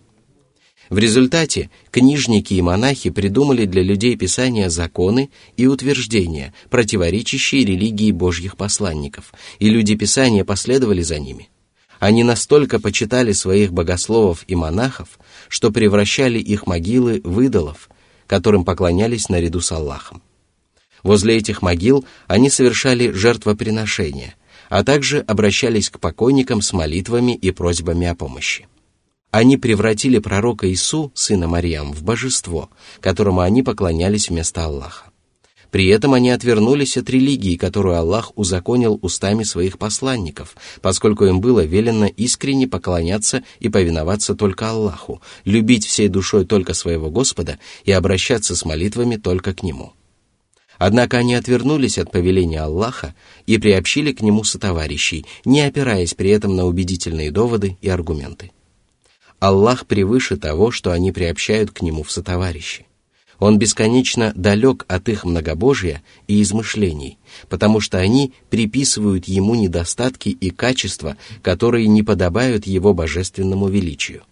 В 0.90 0.98
результате 0.98 1.70
книжники 1.90 2.54
и 2.54 2.62
монахи 2.62 3.10
придумали 3.10 3.64
для 3.64 3.82
людей 3.82 4.16
Писания 4.16 4.68
законы 4.68 5.30
и 5.56 5.66
утверждения, 5.66 6.52
противоречащие 6.68 7.64
религии 7.64 8.12
Божьих 8.12 8.56
посланников, 8.56 9.32
и 9.58 9.70
люди 9.70 9.94
Писания 9.94 10.44
последовали 10.44 11.02
за 11.02 11.18
ними. 11.18 11.48
Они 12.00 12.22
настолько 12.22 12.80
почитали 12.80 13.32
своих 13.32 13.72
богословов 13.72 14.44
и 14.46 14.54
монахов, 14.54 15.18
что 15.48 15.70
превращали 15.70 16.38
их 16.38 16.66
могилы 16.66 17.22
в 17.24 17.40
идолов, 17.40 17.88
которым 18.26 18.64
поклонялись 18.64 19.30
наряду 19.30 19.60
с 19.60 19.72
Аллахом. 19.72 20.22
Возле 21.02 21.36
этих 21.36 21.62
могил 21.62 22.04
они 22.26 22.50
совершали 22.50 23.10
жертвоприношения, 23.10 24.34
а 24.68 24.84
также 24.84 25.20
обращались 25.20 25.88
к 25.88 25.98
покойникам 25.98 26.60
с 26.60 26.72
молитвами 26.72 27.32
и 27.32 27.50
просьбами 27.52 28.06
о 28.06 28.14
помощи. 28.14 28.66
Они 29.34 29.56
превратили 29.56 30.20
пророка 30.20 30.72
Ису, 30.72 31.10
сына 31.12 31.48
Марьям, 31.48 31.92
в 31.92 32.04
божество, 32.04 32.70
которому 33.00 33.40
они 33.40 33.64
поклонялись 33.64 34.28
вместо 34.28 34.64
Аллаха. 34.64 35.06
При 35.72 35.88
этом 35.88 36.14
они 36.14 36.30
отвернулись 36.30 36.96
от 36.96 37.10
религии, 37.10 37.56
которую 37.56 37.96
Аллах 37.96 38.30
узаконил 38.36 38.96
устами 39.02 39.42
своих 39.42 39.76
посланников, 39.76 40.54
поскольку 40.82 41.24
им 41.24 41.40
было 41.40 41.64
велено 41.64 42.06
искренне 42.06 42.68
поклоняться 42.68 43.42
и 43.58 43.68
повиноваться 43.68 44.36
только 44.36 44.70
Аллаху, 44.70 45.20
любить 45.44 45.84
всей 45.84 46.06
душой 46.06 46.46
только 46.46 46.72
своего 46.72 47.10
Господа 47.10 47.58
и 47.84 47.90
обращаться 47.90 48.54
с 48.54 48.64
молитвами 48.64 49.16
только 49.16 49.52
к 49.52 49.64
Нему. 49.64 49.94
Однако 50.78 51.18
они 51.18 51.34
отвернулись 51.34 51.98
от 51.98 52.12
повеления 52.12 52.60
Аллаха 52.60 53.16
и 53.46 53.58
приобщили 53.58 54.12
к 54.12 54.20
Нему 54.20 54.44
сотоварищей, 54.44 55.26
не 55.44 55.62
опираясь 55.62 56.14
при 56.14 56.30
этом 56.30 56.54
на 56.54 56.66
убедительные 56.66 57.32
доводы 57.32 57.76
и 57.80 57.88
аргументы. 57.88 58.52
Аллах 59.38 59.86
превыше 59.86 60.36
того, 60.36 60.70
что 60.70 60.90
они 60.90 61.12
приобщают 61.12 61.70
к 61.70 61.82
Нему 61.82 62.02
в 62.02 62.10
сотоварищи. 62.10 62.86
Он 63.38 63.58
бесконечно 63.58 64.32
далек 64.34 64.84
от 64.88 65.08
их 65.08 65.24
многобожия 65.24 66.02
и 66.28 66.40
измышлений, 66.40 67.18
потому 67.48 67.80
что 67.80 67.98
они 67.98 68.32
приписывают 68.48 69.26
ему 69.26 69.54
недостатки 69.54 70.28
и 70.28 70.50
качества, 70.50 71.16
которые 71.42 71.88
не 71.88 72.02
подобают 72.02 72.66
его 72.66 72.94
божественному 72.94 73.68
величию. 73.68 74.22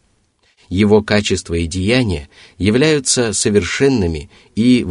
Его 0.69 1.03
качества 1.03 1.55
и 1.55 1.67
деяния 1.67 2.29
являются 2.57 3.33
совершенными 3.33 4.31
и 4.55 4.87